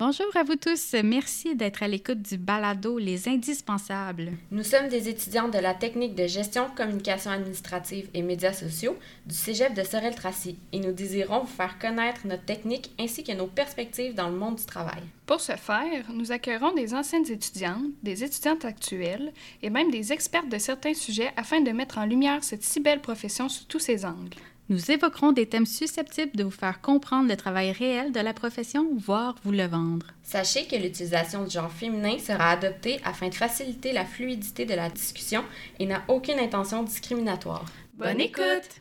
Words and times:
Bonjour 0.00 0.34
à 0.34 0.44
vous 0.44 0.56
tous. 0.56 0.94
Merci 1.04 1.54
d'être 1.54 1.82
à 1.82 1.86
l'écoute 1.86 2.22
du 2.22 2.38
balado 2.38 2.96
Les 2.96 3.28
Indispensables. 3.28 4.32
Nous 4.50 4.64
sommes 4.64 4.88
des 4.88 5.10
étudiants 5.10 5.48
de 5.48 5.58
la 5.58 5.74
technique 5.74 6.14
de 6.14 6.26
gestion, 6.26 6.68
communication 6.74 7.30
administrative 7.30 8.08
et 8.14 8.22
médias 8.22 8.54
sociaux 8.54 8.96
du 9.26 9.34
Cégep 9.34 9.74
de 9.74 9.82
Sorel-Tracy 9.82 10.56
et 10.72 10.80
nous 10.80 10.92
désirons 10.92 11.40
vous 11.40 11.54
faire 11.54 11.78
connaître 11.78 12.26
notre 12.26 12.46
technique 12.46 12.92
ainsi 12.98 13.24
que 13.24 13.32
nos 13.32 13.46
perspectives 13.46 14.14
dans 14.14 14.30
le 14.30 14.36
monde 14.36 14.56
du 14.56 14.64
travail. 14.64 15.02
Pour 15.26 15.42
ce 15.42 15.52
faire, 15.52 16.10
nous 16.14 16.32
accueillerons 16.32 16.72
des 16.72 16.94
anciennes 16.94 17.30
étudiantes, 17.30 17.84
des 18.02 18.24
étudiantes 18.24 18.64
actuelles 18.64 19.34
et 19.60 19.68
même 19.68 19.90
des 19.90 20.14
expertes 20.14 20.48
de 20.48 20.56
certains 20.56 20.94
sujets 20.94 21.30
afin 21.36 21.60
de 21.60 21.72
mettre 21.72 21.98
en 21.98 22.06
lumière 22.06 22.42
cette 22.42 22.64
si 22.64 22.80
belle 22.80 23.02
profession 23.02 23.50
sous 23.50 23.66
tous 23.66 23.80
ses 23.80 24.06
angles. 24.06 24.38
Nous 24.70 24.92
évoquerons 24.92 25.32
des 25.32 25.46
thèmes 25.46 25.66
susceptibles 25.66 26.36
de 26.36 26.44
vous 26.44 26.50
faire 26.52 26.80
comprendre 26.80 27.28
le 27.28 27.36
travail 27.36 27.72
réel 27.72 28.12
de 28.12 28.20
la 28.20 28.32
profession, 28.32 28.86
voire 28.96 29.34
vous 29.42 29.50
le 29.50 29.66
vendre. 29.66 30.06
Sachez 30.22 30.64
que 30.66 30.76
l'utilisation 30.76 31.42
du 31.42 31.50
genre 31.50 31.72
féminin 31.72 32.20
sera 32.20 32.52
adoptée 32.52 33.00
afin 33.04 33.30
de 33.30 33.34
faciliter 33.34 33.92
la 33.92 34.04
fluidité 34.04 34.66
de 34.66 34.74
la 34.74 34.88
discussion 34.88 35.42
et 35.80 35.86
n'a 35.86 36.04
aucune 36.06 36.38
intention 36.38 36.84
discriminatoire. 36.84 37.64
Bonne 37.94 38.20
écoute! 38.20 38.80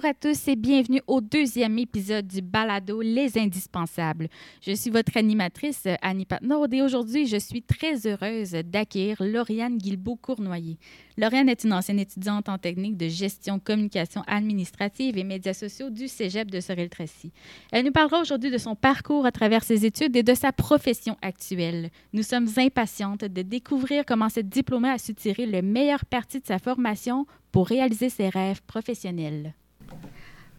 Bonjour 0.00 0.16
à 0.16 0.28
tous 0.28 0.48
et 0.48 0.56
bienvenue 0.56 1.02
au 1.06 1.20
deuxième 1.20 1.78
épisode 1.78 2.26
du 2.26 2.40
balado 2.40 3.02
Les 3.02 3.36
Indispensables. 3.36 4.28
Je 4.62 4.72
suis 4.72 4.88
votre 4.88 5.14
animatrice 5.18 5.86
Annie 6.00 6.24
Patnaud 6.24 6.66
et 6.72 6.80
aujourd'hui 6.80 7.26
je 7.26 7.36
suis 7.36 7.60
très 7.60 8.06
heureuse 8.06 8.52
d'accueillir 8.52 9.18
Lauriane 9.20 9.76
Guilbeault-Cournoyer. 9.76 10.78
Lauriane 11.18 11.50
est 11.50 11.64
une 11.64 11.74
ancienne 11.74 11.98
étudiante 11.98 12.48
en 12.48 12.56
technique 12.56 12.96
de 12.96 13.08
gestion, 13.08 13.58
communication 13.58 14.22
administrative 14.26 15.18
et 15.18 15.24
médias 15.24 15.52
sociaux 15.52 15.90
du 15.90 16.08
Cégep 16.08 16.50
de 16.50 16.60
Sorel-Tracy. 16.60 17.30
Elle 17.70 17.84
nous 17.84 17.92
parlera 17.92 18.22
aujourd'hui 18.22 18.50
de 18.50 18.56
son 18.56 18.76
parcours 18.76 19.26
à 19.26 19.32
travers 19.32 19.64
ses 19.64 19.84
études 19.84 20.16
et 20.16 20.22
de 20.22 20.34
sa 20.34 20.50
profession 20.50 21.18
actuelle. 21.20 21.90
Nous 22.14 22.22
sommes 22.22 22.48
impatientes 22.56 23.26
de 23.26 23.42
découvrir 23.42 24.06
comment 24.06 24.30
cette 24.30 24.48
diplômée 24.48 24.88
a 24.88 24.96
su 24.96 25.12
tirer 25.12 25.44
le 25.44 25.60
meilleur 25.60 26.06
parti 26.06 26.40
de 26.40 26.46
sa 26.46 26.58
formation 26.58 27.26
pour 27.52 27.66
réaliser 27.66 28.08
ses 28.08 28.30
rêves 28.30 28.62
professionnels. 28.66 29.52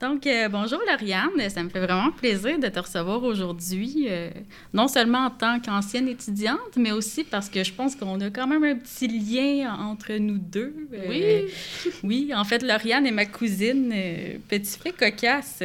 Donc, 0.02 0.25
euh, 0.25 0.49
bonjour 0.49 0.80
Lauriane, 0.89 1.47
ça 1.49 1.61
me 1.61 1.69
fait 1.69 1.80
vraiment 1.80 2.11
plaisir 2.11 2.57
de 2.57 2.67
te 2.69 2.80
recevoir 2.80 3.21
aujourd'hui, 3.23 4.08
euh, 4.09 4.31
non 4.73 4.88
seulement 4.88 5.27
en 5.27 5.30
tant 5.30 5.59
qu'ancienne 5.59 6.08
étudiante, 6.08 6.75
mais 6.75 6.91
aussi 6.91 7.23
parce 7.23 7.49
que 7.49 7.63
je 7.63 7.71
pense 7.71 7.95
qu'on 7.95 8.19
a 8.19 8.31
quand 8.31 8.47
même 8.47 8.63
un 8.63 8.75
petit 8.75 9.08
lien 9.08 9.71
entre 9.75 10.13
nous 10.13 10.39
deux. 10.39 10.73
Euh, 10.91 11.05
oui. 11.08 11.91
oui, 12.03 12.33
en 12.35 12.43
fait, 12.43 12.63
Lauriane 12.63 13.05
est 13.05 13.11
ma 13.11 13.27
cousine, 13.27 13.93
petit 14.49 14.80
frère 14.80 14.95
cocasse. 14.97 15.61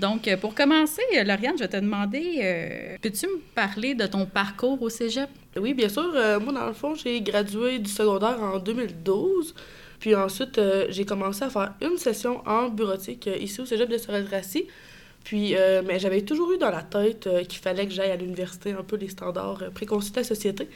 Donc, 0.00 0.34
pour 0.40 0.54
commencer, 0.54 1.02
Lauriane, 1.12 1.58
je 1.58 1.64
vais 1.64 1.68
te 1.68 1.76
demander, 1.76 2.96
peux-tu 3.02 3.26
me 3.26 3.38
parler 3.54 3.94
de 3.94 4.06
ton 4.06 4.24
parcours 4.24 4.80
au 4.80 4.88
cégep? 4.88 5.28
Oui, 5.60 5.74
bien 5.74 5.90
sûr. 5.90 6.10
moi, 6.40 6.54
dans 6.54 6.66
le 6.66 6.72
fond, 6.72 6.94
j'ai 6.94 7.20
gradué 7.20 7.78
du 7.78 7.90
secondaire 7.90 8.40
en 8.40 8.60
2012. 8.60 9.54
Puis 9.98 10.14
ensuite, 10.14 10.58
euh, 10.58 10.86
j'ai 10.90 11.04
commencé 11.04 11.44
à 11.44 11.50
faire 11.50 11.74
une 11.80 11.96
session 11.96 12.42
en 12.46 12.68
bureautique 12.68 13.26
euh, 13.26 13.36
ici 13.36 13.60
au 13.60 13.66
cégep 13.66 13.88
de 13.88 13.98
Sorel-Tracy. 13.98 14.66
Puis, 15.24 15.56
euh, 15.56 15.82
mais 15.84 15.98
j'avais 15.98 16.22
toujours 16.22 16.52
eu 16.52 16.58
dans 16.58 16.70
la 16.70 16.82
tête 16.82 17.28
qu'il 17.48 17.58
fallait 17.58 17.86
que 17.86 17.92
j'aille 17.92 18.10
à 18.10 18.16
l'université 18.16 18.72
un 18.72 18.84
peu 18.84 18.96
les 18.96 19.08
standards 19.08 19.64
préconçus 19.74 20.12
de 20.12 20.16
la 20.16 20.24
société. 20.24 20.68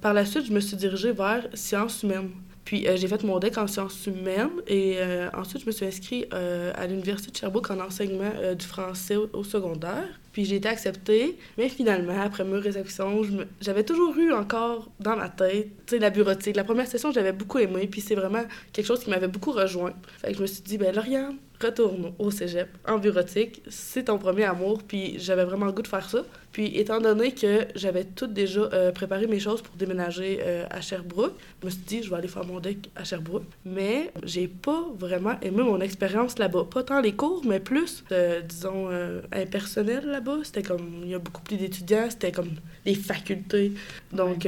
Par 0.00 0.12
la 0.12 0.26
suite, 0.26 0.46
je 0.46 0.52
me 0.52 0.60
suis 0.60 0.76
dirigée 0.76 1.12
vers 1.12 1.46
sciences 1.54 2.02
humaines. 2.02 2.30
Puis 2.64 2.86
j'ai 2.96 3.08
fait 3.08 3.22
mon 3.22 3.38
DEC 3.38 3.56
en 3.58 3.66
sciences 3.66 4.06
humaines 4.06 4.50
et 4.66 4.98
ensuite 5.34 5.62
je 5.62 5.66
me 5.66 5.70
suis 5.70 5.84
inscrite 5.84 6.32
à 6.32 6.86
l'Université 6.86 7.30
de 7.30 7.36
Sherbrooke 7.36 7.70
en 7.70 7.78
enseignement 7.78 8.32
du 8.58 8.66
français 8.66 9.16
au, 9.16 9.44
secondaire. 9.44 10.08
Puis 10.34 10.44
j'ai 10.44 10.56
été 10.56 10.68
acceptée, 10.68 11.38
mais 11.56 11.68
finalement, 11.68 12.20
après 12.20 12.44
mes 12.44 12.58
réceptions, 12.58 13.22
j'avais 13.60 13.84
toujours 13.84 14.16
eu 14.18 14.32
encore 14.32 14.90
dans 14.98 15.16
ma 15.16 15.28
tête, 15.28 15.68
tu 15.86 15.94
sais, 15.94 15.98
la 16.00 16.10
bureautique. 16.10 16.56
La 16.56 16.64
première 16.64 16.88
session, 16.88 17.12
j'avais 17.12 17.32
beaucoup 17.32 17.60
aimé, 17.60 17.86
puis 17.86 18.00
c'est 18.00 18.16
vraiment 18.16 18.42
quelque 18.72 18.86
chose 18.86 19.04
qui 19.04 19.10
m'avait 19.10 19.28
beaucoup 19.28 19.52
rejoint. 19.52 19.94
Fait 20.18 20.32
que 20.32 20.38
je 20.38 20.42
me 20.42 20.46
suis 20.48 20.62
dit, 20.62 20.76
ben 20.76 20.92
Lauriane, 20.92 21.36
retourne 21.62 22.12
au 22.18 22.30
cégep 22.30 22.68
en 22.86 22.98
bureautique, 22.98 23.62
c'est 23.68 24.04
ton 24.04 24.18
premier 24.18 24.44
amour, 24.44 24.82
puis 24.82 25.14
j'avais 25.18 25.44
vraiment 25.44 25.66
le 25.66 25.72
goût 25.72 25.82
de 25.82 25.88
faire 25.88 26.08
ça. 26.08 26.22
Puis 26.52 26.78
étant 26.78 27.00
donné 27.00 27.32
que 27.32 27.66
j'avais 27.74 28.04
tout 28.04 28.28
déjà 28.28 28.60
euh, 28.60 28.92
préparé 28.92 29.26
mes 29.26 29.40
choses 29.40 29.60
pour 29.60 29.74
déménager 29.74 30.38
euh, 30.40 30.64
à 30.70 30.80
Sherbrooke, 30.80 31.34
je 31.60 31.66
me 31.66 31.70
suis 31.70 31.82
dit, 31.82 32.02
je 32.02 32.10
vais 32.10 32.16
aller 32.16 32.28
faire 32.28 32.44
mon 32.44 32.60
deck 32.60 32.90
à 32.94 33.02
Sherbrooke. 33.02 33.42
Mais 33.64 34.12
j'ai 34.22 34.46
pas 34.46 34.84
vraiment 34.96 35.34
aimé 35.42 35.64
mon 35.64 35.80
expérience 35.80 36.38
là-bas. 36.38 36.66
Pas 36.70 36.84
tant 36.84 37.00
les 37.00 37.12
cours, 37.12 37.42
mais 37.44 37.58
plus, 37.58 38.04
euh, 38.12 38.40
disons, 38.40 38.88
impersonnel 39.32 40.06
là-bas. 40.06 40.23
C'était 40.42 40.62
comme, 40.62 41.00
il 41.02 41.10
y 41.10 41.14
a 41.14 41.18
beaucoup 41.18 41.42
plus 41.42 41.56
d'étudiants, 41.56 42.06
c'était 42.10 42.32
comme 42.32 42.50
des 42.84 42.94
facultés. 42.94 43.72
Donc 44.12 44.46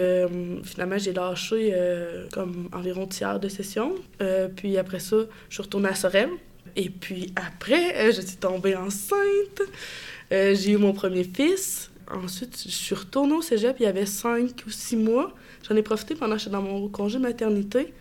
finalement, 0.65 0.99
j'ai 0.99 1.13
lâché 1.13 1.75
comme 2.33 2.69
environ 2.73 3.07
tiers 3.07 3.41
de 3.41 3.49
session. 3.49 3.95
puis 4.57 4.79
après 4.79 5.01
ça, 5.01 5.17
je 5.49 5.55
suis 5.55 5.63
retournée 5.63 5.89
à 5.89 5.95
Sorel. 5.95 6.31
Et 6.77 6.91
puis 6.91 7.33
après, 7.37 7.97
euh, 7.97 8.13
je 8.13 8.21
suis 8.21 8.37
tombée 8.37 8.77
enceinte. 8.77 9.63
Euh, 10.33 10.55
j'ai 10.55 10.73
eu 10.73 10.77
mon 10.77 10.93
premier 10.93 11.25
fils. 11.25 11.91
Ensuite, 12.11 12.63
je 12.65 12.71
suis 12.71 12.95
retournée 12.95 13.33
au 13.33 13.43
cégep, 13.43 13.77
il 13.81 13.83
y 13.83 13.87
avait 13.87 14.07
cinq 14.07 14.63
ou 14.67 14.71
six 14.71 14.97
mois. 14.97 15.33
J'en 15.69 15.75
ai 15.75 15.83
profité 15.83 16.15
pendant 16.15 16.35
que 16.35 16.41
j'étais 16.41 16.53
dans 16.53 16.63
mon 16.63 16.89
congé 16.89 17.19
maternité 17.19 17.93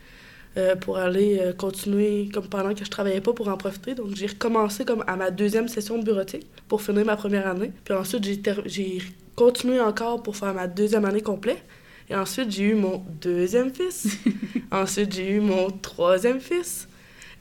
euh, 0.58 0.76
pour 0.76 0.98
aller 0.98 1.42
continuer, 1.58 2.30
comme 2.34 2.48
pendant 2.48 2.74
que 2.74 2.86
je 2.86 2.90
travaillais 2.90 3.22
pas, 3.22 3.34
pour 3.34 3.48
en 3.48 3.58
profiter. 3.58 3.96
Donc, 3.96 4.16
j'ai 4.16 4.28
recommencé 4.28 4.86
comme 4.86 5.04
à 5.08 5.16
ma 5.16 5.32
deuxième 5.32 5.68
session 5.68 5.98
de 5.98 6.04
bureautique 6.04 6.48
pour 6.68 6.82
finir 6.82 7.06
ma 7.06 7.16
première 7.16 7.48
année. 7.48 7.72
Puis 7.84 7.94
ensuite, 7.94 8.26
j'ai 8.66 9.02
continué 9.36 9.80
encore 9.80 10.24
pour 10.24 10.36
faire 10.36 10.54
ma 10.54 10.68
deuxième 10.68 11.06
année 11.06 11.22
complète. 11.22 11.64
Et 12.10 12.16
ensuite, 12.16 12.52
j'ai 12.52 12.64
eu 12.64 12.76
mon 12.76 13.04
deuxième 13.22 13.74
fils. 13.74 14.18
ensuite, 14.72 15.14
j'ai 15.14 15.32
eu 15.32 15.40
mon 15.40 15.70
troisième 15.72 16.40
fils. 16.40 16.88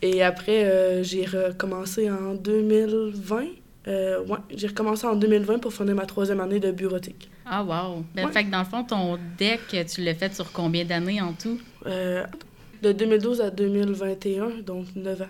Et 0.03 0.23
après, 0.23 0.65
euh, 0.65 1.03
j'ai 1.03 1.25
recommencé 1.25 2.11
en 2.11 2.35
2020. 2.35 3.45
Euh, 3.87 4.25
ouais, 4.25 4.39
j'ai 4.55 4.67
recommencé 4.67 5.07
en 5.07 5.15
2020 5.15 5.59
pour 5.59 5.73
finir 5.73 5.95
ma 5.95 6.07
troisième 6.07 6.41
année 6.41 6.61
de 6.61 6.71
bureautique. 6.71 7.31
Ah, 7.45 7.63
wow! 7.63 8.05
Ben, 8.15 8.29
Fait 8.31 8.45
que 8.45 8.51
dans 8.51 8.61
le 8.61 8.65
fond, 8.65 8.85
ton 8.85 9.19
deck, 9.39 9.61
tu 9.87 10.01
l'as 10.01 10.15
fait 10.15 10.35
sur 10.35 10.51
combien 10.53 10.85
d'années 10.85 11.21
en 11.21 11.35
tout? 11.35 11.61
Euh, 11.87 12.25
de 12.85 12.93
2012 12.93 13.41
à 13.41 13.51
2021, 13.51 14.61
donc 14.65 14.87
9 14.95 15.23
ans. 15.23 15.25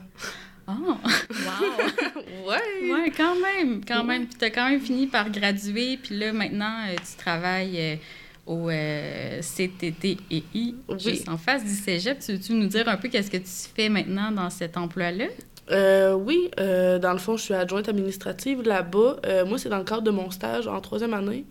Oh, 0.66 0.72
wow! 0.72 2.48
ouais! 2.48 2.90
Ouais, 2.90 3.12
quand 3.16 3.36
même, 3.36 3.84
quand 3.86 4.02
même. 4.02 4.26
Puis 4.26 4.36
t'as 4.38 4.50
quand 4.50 4.68
même 4.68 4.80
fini 4.80 5.06
par 5.06 5.30
graduer, 5.30 5.98
puis 6.02 6.18
là, 6.18 6.32
maintenant, 6.32 6.86
tu 6.96 7.16
travailles 7.16 8.00
au 8.46 8.68
euh, 8.68 9.40
CTTI, 9.40 10.74
juste 10.98 11.28
en 11.28 11.38
face 11.38 11.64
du 11.64 11.74
cégep. 11.74 12.18
Tu 12.18 12.32
veux-tu 12.32 12.52
nous 12.54 12.66
dire 12.66 12.88
un 12.88 12.96
peu 12.96 13.08
qu'est-ce 13.08 13.30
que 13.30 13.36
tu 13.36 13.74
fais 13.74 13.88
maintenant 13.88 14.30
dans 14.32 14.50
cet 14.50 14.76
emploi-là? 14.76 15.26
Euh, 15.70 16.12
oui, 16.12 16.50
euh, 16.60 16.98
dans 16.98 17.12
le 17.12 17.18
fond, 17.18 17.36
je 17.36 17.42
suis 17.42 17.54
adjointe 17.54 17.88
administrative 17.88 18.62
là-bas. 18.62 19.16
moi, 19.46 19.58
c'est 19.58 19.68
dans 19.68 19.78
le 19.78 19.84
cadre 19.84 20.02
de 20.02 20.10
mon 20.10 20.30
stage 20.30 20.66
en 20.66 20.80
troisième 20.80 21.14
année, 21.14 21.44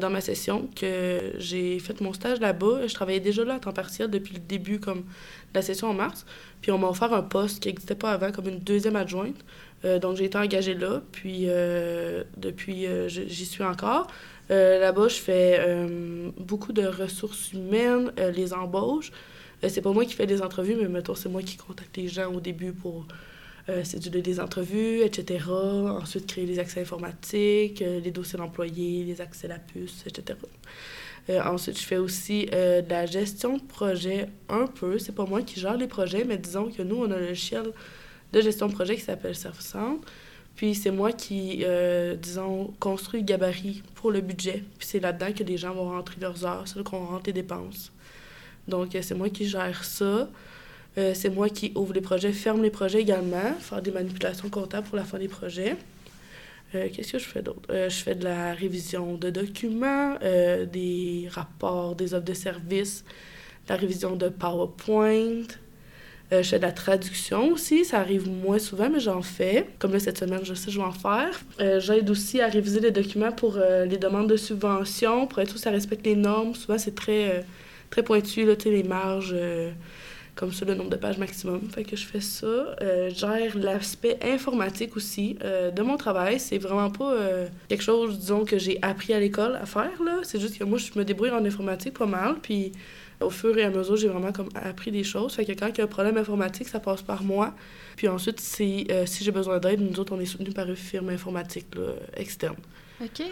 dans 0.00 0.10
ma 0.10 0.20
session, 0.20 0.68
que 0.74 1.32
j'ai 1.38 1.78
fait 1.78 2.00
mon 2.00 2.12
stage 2.12 2.40
là-bas. 2.40 2.86
Je 2.86 2.94
travaillais 2.94 3.20
déjà 3.20 3.44
là 3.44 3.54
à 3.54 3.58
temps 3.58 3.72
partiel 3.72 4.10
depuis 4.10 4.34
le 4.34 4.40
début 4.40 4.80
comme 4.80 5.00
de 5.00 5.54
la 5.54 5.62
session 5.62 5.88
en 5.88 5.94
mars. 5.94 6.24
Puis 6.62 6.72
on 6.72 6.78
m'a 6.78 6.88
offert 6.88 7.12
un 7.12 7.22
poste 7.22 7.62
qui 7.62 7.68
n'existait 7.68 7.94
pas 7.94 8.12
avant, 8.12 8.32
comme 8.32 8.48
une 8.48 8.60
deuxième 8.60 8.96
adjointe. 8.96 9.44
donc 10.00 10.16
j'ai 10.16 10.24
été 10.24 10.38
engagée 10.38 10.74
là, 10.74 11.02
puis 11.12 11.48
depuis, 12.36 12.86
j'y 13.08 13.46
suis 13.46 13.64
encore. 13.64 14.08
Euh, 14.50 14.80
là-bas, 14.80 15.08
je 15.08 15.16
fais 15.16 15.58
euh, 15.60 16.30
beaucoup 16.38 16.72
de 16.72 16.86
ressources 16.86 17.52
humaines, 17.52 18.12
euh, 18.18 18.30
les 18.30 18.54
embauches. 18.54 19.12
c'est 19.66 19.82
pas 19.82 19.92
moi 19.92 20.04
qui 20.04 20.14
fais 20.14 20.26
des 20.26 20.40
entrevues, 20.40 20.76
mais 20.80 20.88
mettons, 20.88 21.14
c'est 21.14 21.28
moi 21.28 21.42
qui 21.42 21.56
contacte 21.56 21.96
les 21.96 22.08
gens 22.08 22.32
au 22.32 22.40
début 22.40 22.72
pour 22.72 23.06
céduler 23.84 24.22
des 24.22 24.40
entrevues, 24.40 25.00
etc. 25.00 25.44
Ensuite, 25.50 26.26
créer 26.26 26.46
les 26.46 26.58
accès 26.58 26.80
informatiques, 26.80 27.80
les 27.80 28.10
dossiers 28.10 28.38
d'employés, 28.38 29.04
les 29.04 29.20
accès 29.20 29.46
à 29.46 29.50
la 29.50 29.58
puce, 29.58 30.04
etc. 30.06 30.38
ensuite, 31.44 31.78
je 31.78 31.84
fais 31.84 31.98
aussi 31.98 32.46
de 32.46 32.88
la 32.88 33.06
gestion 33.06 33.58
de 33.58 33.62
projet 33.62 34.28
un 34.48 34.66
peu. 34.66 34.98
C'est 34.98 35.14
pas 35.14 35.26
moi 35.26 35.42
qui 35.42 35.60
gère 35.60 35.76
les 35.76 35.86
projets, 35.86 36.24
mais 36.24 36.38
disons 36.38 36.70
que 36.70 36.82
nous, 36.82 36.96
on 36.96 37.10
a 37.10 37.16
un 37.16 37.20
logiciel 37.20 37.72
de 38.32 38.40
gestion 38.40 38.68
de 38.68 38.72
projet 38.72 38.96
qui 38.96 39.02
s'appelle 39.02 39.34
ServiceCenter. 39.34 40.00
Puis 40.58 40.74
c'est 40.74 40.90
moi 40.90 41.12
qui, 41.12 41.60
euh, 41.62 42.16
disons, 42.16 42.74
construis 42.80 43.20
le 43.20 43.26
gabarit 43.26 43.84
pour 43.94 44.10
le 44.10 44.20
budget. 44.20 44.64
Puis 44.76 44.88
c'est 44.88 44.98
là-dedans 44.98 45.32
que 45.32 45.44
les 45.44 45.56
gens 45.56 45.72
vont 45.72 45.90
rentrer 45.90 46.16
leurs 46.20 46.44
heures, 46.44 46.64
c'est 46.66 46.76
là 46.76 46.82
qu'on 46.82 47.06
rentre 47.06 47.26
les 47.26 47.32
dépenses. 47.32 47.92
Donc 48.66 48.96
euh, 48.96 49.00
c'est 49.00 49.14
moi 49.14 49.30
qui 49.30 49.46
gère 49.46 49.84
ça. 49.84 50.28
Euh, 50.98 51.12
c'est 51.14 51.30
moi 51.30 51.48
qui 51.48 51.70
ouvre 51.76 51.92
les 51.92 52.00
projets, 52.00 52.32
ferme 52.32 52.62
les 52.62 52.70
projets 52.70 53.00
également, 53.00 53.54
faire 53.60 53.80
des 53.80 53.92
manipulations 53.92 54.48
comptables 54.48 54.86
pour 54.88 54.96
la 54.96 55.04
fin 55.04 55.18
des 55.18 55.28
projets. 55.28 55.76
Euh, 56.74 56.88
Qu'est-ce 56.92 57.12
que 57.12 57.18
je 57.18 57.24
fais 57.24 57.40
d'autre? 57.40 57.62
Euh, 57.70 57.88
je 57.88 57.96
fais 57.96 58.16
de 58.16 58.24
la 58.24 58.52
révision 58.52 59.14
de 59.14 59.30
documents, 59.30 60.16
des 60.20 61.28
rapports, 61.30 61.94
des 61.94 62.14
offres 62.14 62.24
de 62.24 62.34
services, 62.34 63.04
la 63.68 63.76
révision 63.76 64.16
de 64.16 64.28
PowerPoint. 64.28 65.46
Je 66.30 66.42
fais 66.42 66.58
de 66.58 66.62
la 66.62 66.72
traduction 66.72 67.52
aussi, 67.52 67.86
ça 67.86 68.00
arrive 68.00 68.28
moins 68.28 68.58
souvent, 68.58 68.90
mais 68.90 69.00
j'en 69.00 69.22
fais. 69.22 69.66
Comme 69.78 69.92
là, 69.92 69.98
cette 69.98 70.18
semaine, 70.18 70.40
je 70.42 70.52
sais, 70.52 70.70
je 70.70 70.78
vais 70.78 70.84
en 70.84 70.92
faire. 70.92 71.40
J'aide 71.80 72.10
aussi 72.10 72.42
à 72.42 72.48
réviser 72.48 72.80
les 72.80 72.90
documents 72.90 73.32
pour 73.32 73.56
les 73.56 73.96
demandes 73.96 74.28
de 74.28 74.36
subventions, 74.36 75.26
pour 75.26 75.38
être 75.38 75.48
sûr 75.48 75.56
que 75.56 75.62
ça 75.62 75.70
respecte 75.70 76.04
les 76.04 76.16
normes. 76.16 76.54
Souvent, 76.54 76.76
c'est 76.76 76.94
très, 76.94 77.46
très 77.88 78.02
pointu, 78.02 78.44
là, 78.44 78.52
les 78.62 78.82
marges, 78.82 79.34
comme 80.38 80.52
ça, 80.52 80.64
le 80.64 80.74
nombre 80.74 80.90
de 80.90 80.96
pages 80.96 81.18
maximum. 81.18 81.60
Fait 81.68 81.82
que 81.82 81.96
je 81.96 82.06
fais 82.06 82.20
ça. 82.20 82.46
Euh, 82.46 83.10
je 83.10 83.14
gère 83.16 83.58
l'aspect 83.58 84.18
informatique 84.22 84.96
aussi 84.96 85.36
euh, 85.42 85.72
de 85.72 85.82
mon 85.82 85.96
travail. 85.96 86.38
C'est 86.38 86.58
vraiment 86.58 86.90
pas 86.90 87.12
euh, 87.12 87.48
quelque 87.68 87.82
chose, 87.82 88.20
disons, 88.20 88.44
que 88.44 88.56
j'ai 88.56 88.78
appris 88.80 89.12
à 89.12 89.18
l'école 89.18 89.56
à 89.56 89.66
faire, 89.66 90.00
là. 90.04 90.20
C'est 90.22 90.38
juste 90.38 90.56
que 90.56 90.62
moi, 90.62 90.78
je 90.78 90.96
me 90.96 91.04
débrouille 91.04 91.30
en 91.30 91.44
informatique 91.44 91.98
pas 91.98 92.06
mal, 92.06 92.36
puis 92.40 92.70
au 93.20 93.30
fur 93.30 93.58
et 93.58 93.64
à 93.64 93.70
mesure, 93.70 93.96
j'ai 93.96 94.06
vraiment 94.06 94.30
comme 94.30 94.48
appris 94.54 94.92
des 94.92 95.02
choses. 95.02 95.34
Fait 95.34 95.44
que 95.44 95.50
quand 95.52 95.66
il 95.66 95.78
y 95.78 95.80
a 95.80 95.84
un 95.84 95.88
problème 95.88 96.16
informatique, 96.16 96.68
ça 96.68 96.78
passe 96.78 97.02
par 97.02 97.24
moi. 97.24 97.52
Puis 97.96 98.06
ensuite, 98.06 98.38
si, 98.38 98.86
euh, 98.92 99.06
si 99.06 99.24
j'ai 99.24 99.32
besoin 99.32 99.58
d'aide, 99.58 99.80
nous 99.80 99.98
autres, 99.98 100.14
on 100.14 100.20
est 100.20 100.26
soutenus 100.26 100.54
par 100.54 100.68
une 100.68 100.76
firme 100.76 101.08
informatique 101.08 101.66
externe. 102.14 102.56
OK. 103.02 103.22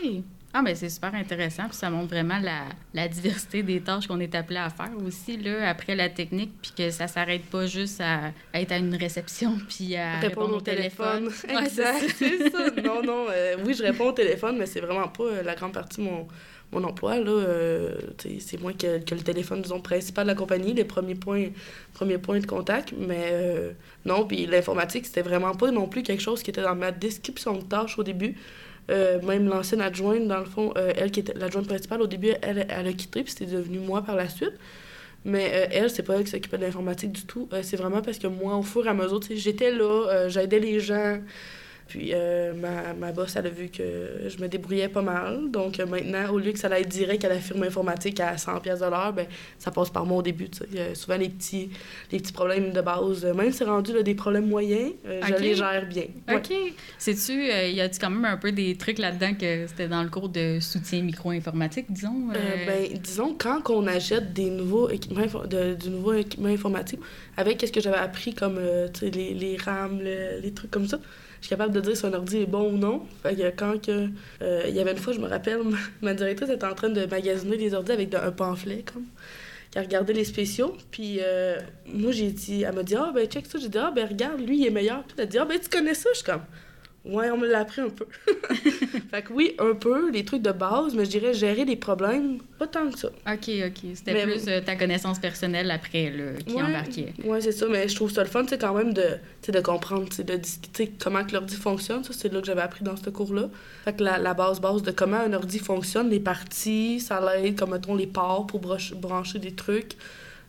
Ah, 0.58 0.62
mais 0.62 0.74
c'est 0.74 0.88
super 0.88 1.14
intéressant. 1.14 1.64
Puis 1.68 1.76
ça 1.76 1.90
montre 1.90 2.08
vraiment 2.08 2.38
la, 2.38 2.62
la 2.94 3.08
diversité 3.08 3.62
des 3.62 3.82
tâches 3.82 4.06
qu'on 4.06 4.20
est 4.20 4.34
appelé 4.34 4.58
à 4.58 4.70
faire 4.70 4.90
aussi, 5.04 5.36
là, 5.36 5.68
après 5.68 5.94
la 5.94 6.08
technique, 6.08 6.52
puis 6.62 6.72
que 6.74 6.90
ça 6.90 7.08
s'arrête 7.08 7.44
pas 7.44 7.66
juste 7.66 8.00
à, 8.00 8.32
à 8.54 8.60
être 8.62 8.72
à 8.72 8.78
une 8.78 8.94
réception, 8.94 9.58
puis 9.68 9.96
à 9.96 10.18
répondre, 10.18 10.56
au 10.56 10.60
téléphone. 10.62 11.30
Exact, 11.60 12.06
c'est 12.16 12.50
ça. 12.50 12.70
Non, 12.82 13.02
non. 13.02 13.26
euh, 13.30 13.56
oui, 13.66 13.74
je 13.74 13.82
réponds 13.82 14.08
au 14.08 14.12
téléphone, 14.12 14.56
mais 14.56 14.64
c'est 14.64 14.80
vraiment 14.80 15.08
pas 15.08 15.24
euh, 15.24 15.42
la 15.42 15.54
grande 15.54 15.72
partie 15.74 15.98
de 16.00 16.06
mon, 16.06 16.26
mon 16.72 16.84
emploi. 16.84 17.18
Là, 17.18 17.30
euh, 17.30 17.94
c'est 18.38 18.58
moi 18.58 18.72
que, 18.72 19.04
que 19.04 19.14
le 19.14 19.20
téléphone, 19.20 19.60
disons, 19.60 19.80
principal 19.82 20.24
de 20.24 20.30
la 20.30 20.34
compagnie, 20.34 20.72
les 20.72 20.84
premiers 20.84 21.16
points, 21.16 21.48
premiers 21.92 22.16
points 22.16 22.40
de 22.40 22.46
contact. 22.46 22.94
Mais 22.96 23.28
euh, 23.32 23.72
non, 24.06 24.26
puis 24.26 24.46
l'informatique, 24.46 25.04
c'était 25.04 25.20
vraiment 25.20 25.54
pas 25.54 25.70
non 25.70 25.86
plus 25.86 26.02
quelque 26.02 26.22
chose 26.22 26.42
qui 26.42 26.48
était 26.48 26.62
dans 26.62 26.74
ma 26.76 26.92
description 26.92 27.58
de 27.58 27.62
tâche 27.62 27.98
au 27.98 28.02
début. 28.02 28.36
Euh, 28.90 29.20
même 29.22 29.48
l'ancienne 29.48 29.80
adjointe, 29.80 30.28
dans 30.28 30.38
le 30.38 30.44
fond, 30.44 30.72
euh, 30.76 30.92
elle 30.96 31.10
qui 31.10 31.20
était 31.20 31.34
l'adjointe 31.34 31.66
principale, 31.66 32.00
au 32.02 32.06
début, 32.06 32.30
elle, 32.42 32.66
elle 32.68 32.86
a 32.86 32.92
quitté, 32.92 33.22
puis 33.22 33.32
c'était 33.32 33.50
devenu 33.50 33.78
moi 33.78 34.02
par 34.02 34.14
la 34.14 34.28
suite. 34.28 34.52
Mais 35.24 35.50
euh, 35.52 35.66
elle, 35.72 35.90
c'est 35.90 36.04
pas 36.04 36.16
elle 36.16 36.24
qui 36.24 36.30
s'occupait 36.30 36.58
de 36.58 36.62
l'informatique 36.62 37.12
du 37.12 37.24
tout. 37.24 37.48
C'est 37.62 37.76
vraiment 37.76 38.00
parce 38.00 38.18
que 38.18 38.28
moi, 38.28 38.56
au 38.56 38.62
fur 38.62 38.86
et 38.86 38.90
à 38.90 38.94
mesure, 38.94 39.20
j'étais 39.30 39.72
là, 39.72 40.28
j'aidais 40.28 40.60
les 40.60 40.78
gens. 40.78 41.18
Puis 41.88 42.10
euh, 42.14 42.52
ma, 42.54 42.94
ma 42.94 43.12
boss, 43.12 43.36
elle 43.36 43.46
a 43.46 43.50
vu 43.50 43.68
que 43.68 43.82
je 44.28 44.38
me 44.42 44.48
débrouillais 44.48 44.88
pas 44.88 45.02
mal. 45.02 45.50
Donc 45.50 45.78
euh, 45.78 45.86
maintenant, 45.86 46.28
au 46.32 46.38
lieu 46.38 46.50
que 46.52 46.58
ça 46.58 46.68
aille 46.68 46.84
direct 46.86 47.24
à 47.24 47.28
la 47.28 47.38
firme 47.38 47.62
informatique 47.62 48.18
à 48.18 48.36
100 48.36 48.58
pièces 48.60 48.80
de 48.80 48.86
l'heure, 48.86 49.12
ben 49.12 49.26
ça 49.58 49.70
passe 49.70 49.90
par 49.90 50.04
moi 50.04 50.18
au 50.18 50.22
début. 50.22 50.48
a 50.76 50.94
souvent 50.96 51.16
les 51.16 51.28
petits, 51.28 51.70
les 52.10 52.18
petits 52.18 52.32
problèmes 52.32 52.72
de 52.72 52.80
base. 52.80 53.24
Euh, 53.24 53.34
Même 53.34 53.52
si 53.52 53.58
c'est 53.58 53.64
rendu 53.64 53.92
là, 53.92 54.02
des 54.02 54.14
problèmes 54.16 54.48
moyens, 54.48 54.92
euh, 55.06 55.20
je 55.28 55.34
les 55.34 55.54
gère 55.54 55.86
bien. 55.86 56.04
Ouais. 56.28 56.36
OK. 56.36 56.52
Sais-tu, 56.98 57.50
euh, 57.50 57.68
y 57.68 57.80
a-tu 57.80 57.98
quand 58.00 58.10
même 58.10 58.24
un 58.24 58.36
peu 58.36 58.50
des 58.52 58.76
trucs 58.76 58.98
là-dedans 58.98 59.34
que 59.34 59.66
c'était 59.68 59.88
dans 59.88 60.02
le 60.02 60.08
cours 60.08 60.28
de 60.28 60.58
soutien 60.60 61.02
micro-informatique, 61.02 61.86
disons? 61.90 62.30
Euh, 62.34 62.36
euh, 62.36 62.66
ben, 62.66 62.98
disons, 62.98 63.36
quand 63.38 63.60
on 63.70 63.86
achète 63.86 64.32
des 64.32 64.50
nouveaux 64.50 64.88
équipements, 64.90 65.24
de- 65.48 65.74
du 65.74 65.90
nouveau 65.90 66.14
équipement 66.14 66.48
informatique, 66.48 67.00
avec 67.36 67.60
ce 67.64 67.70
que 67.70 67.80
j'avais 67.80 67.96
appris 67.96 68.34
comme 68.34 68.56
euh, 68.58 68.88
les, 69.02 69.34
les 69.34 69.56
RAM, 69.56 70.00
le- 70.02 70.40
les 70.42 70.52
trucs 70.52 70.70
comme 70.70 70.88
ça, 70.88 70.98
je 71.40 71.46
suis 71.46 71.50
capable 71.50 71.74
de 71.74 71.80
dire 71.80 71.96
si 71.96 72.06
un 72.06 72.12
ordi 72.12 72.38
est 72.38 72.46
bon 72.46 72.72
ou 72.72 72.76
non. 72.76 73.02
Fait 73.22 73.34
que 73.34 73.50
quand 73.50 73.80
que, 73.80 74.08
euh, 74.42 74.64
il 74.68 74.74
y 74.74 74.80
avait 74.80 74.92
une 74.92 74.98
fois, 74.98 75.12
je 75.12 75.20
me 75.20 75.28
rappelle, 75.28 75.60
ma, 76.00 76.14
directrice 76.14 76.50
était 76.50 76.64
en 76.64 76.74
train 76.74 76.88
de 76.88 77.06
magasiner 77.06 77.56
des 77.56 77.74
ordi 77.74 77.92
avec 77.92 78.14
un 78.14 78.32
pamphlet, 78.32 78.84
comme, 78.92 79.06
qui 79.70 79.78
a 79.78 79.82
regardé 79.82 80.12
les 80.12 80.24
spéciaux. 80.24 80.76
Puis 80.90 81.18
euh, 81.20 81.58
moi, 81.86 82.12
j'ai 82.12 82.30
dit, 82.30 82.62
elle 82.62 82.74
m'a 82.74 82.82
dit, 82.82 82.96
ah, 82.96 83.12
ben, 83.14 83.26
check 83.26 83.46
ça. 83.46 83.58
J'ai 83.58 83.68
dit, 83.68 83.78
ah, 83.78 83.92
ben, 83.94 84.08
regarde, 84.08 84.40
lui, 84.40 84.58
il 84.58 84.66
est 84.66 84.70
meilleur. 84.70 85.02
Puis 85.04 85.14
elle 85.18 85.24
a 85.24 85.26
dit, 85.26 85.38
ah, 85.38 85.44
ben, 85.44 85.58
tu 85.58 85.68
connais 85.68 85.94
ça? 85.94 86.08
Je 86.12 86.18
suis 86.18 86.24
comme, 86.26 86.42
ouais, 87.06 87.30
on 87.30 87.36
me 87.38 87.46
l'a 87.46 87.60
appris 87.60 87.80
un 87.80 87.88
peu. 87.90 88.06
fait 89.10 89.22
que 89.22 89.32
oui, 89.32 89.54
un 89.58 89.74
peu, 89.74 90.10
les 90.10 90.24
trucs 90.24 90.42
de 90.42 90.52
base, 90.52 90.94
mais 90.94 91.04
je 91.04 91.10
dirais 91.10 91.34
gérer 91.34 91.64
les 91.64 91.76
problèmes, 91.76 92.38
pas 92.58 92.66
tant 92.66 92.90
que 92.90 92.98
ça. 92.98 93.08
OK, 93.08 93.50
OK. 93.66 93.80
C'était 93.94 94.12
Mais- 94.14 94.24
plus 94.24 94.48
euh, 94.48 94.60
ta 94.60 94.76
connaissance 94.76 95.18
personnelle 95.18 95.70
après 95.70 96.10
là, 96.10 96.32
qui 96.46 96.54
Ouais. 96.54 96.62
embarquait. 96.62 97.12
Ouais, 97.24 97.40
c'est 97.40 97.52
ça, 97.52 97.66
mais 97.70 97.88
je 97.88 97.94
trouve 97.94 98.10
ça 98.10 98.22
le 98.22 98.28
fun, 98.28 98.42
tu 98.42 98.50
sais, 98.50 98.58
quand 98.58 98.74
même, 98.74 98.92
de, 98.92 99.04
de 99.48 99.60
comprendre, 99.60 100.08
de 100.22 100.36
discuter 100.36 100.92
comment 101.02 101.24
que 101.24 101.32
l'ordi 101.32 101.56
fonctionne. 101.56 102.04
Ça, 102.04 102.12
c'est 102.12 102.32
là 102.32 102.40
que 102.40 102.46
j'avais 102.46 102.62
appris 102.62 102.84
dans 102.84 102.96
ce 102.96 103.10
cours-là. 103.10 103.48
Fait 103.84 103.94
que 103.96 104.02
la, 104.02 104.18
la 104.18 104.34
base, 104.34 104.60
base 104.60 104.82
de 104.82 104.90
comment 104.90 105.18
un 105.20 105.32
ordi 105.32 105.58
fonctionne, 105.58 106.10
les 106.10 106.20
parties, 106.20 107.00
ça 107.00 107.20
l'aide, 107.20 107.58
comme, 107.58 107.70
mettons, 107.70 107.94
les 107.94 108.06
ports 108.06 108.46
pour 108.46 108.60
brancher 108.60 109.38
des 109.38 109.52
trucs. 109.52 109.92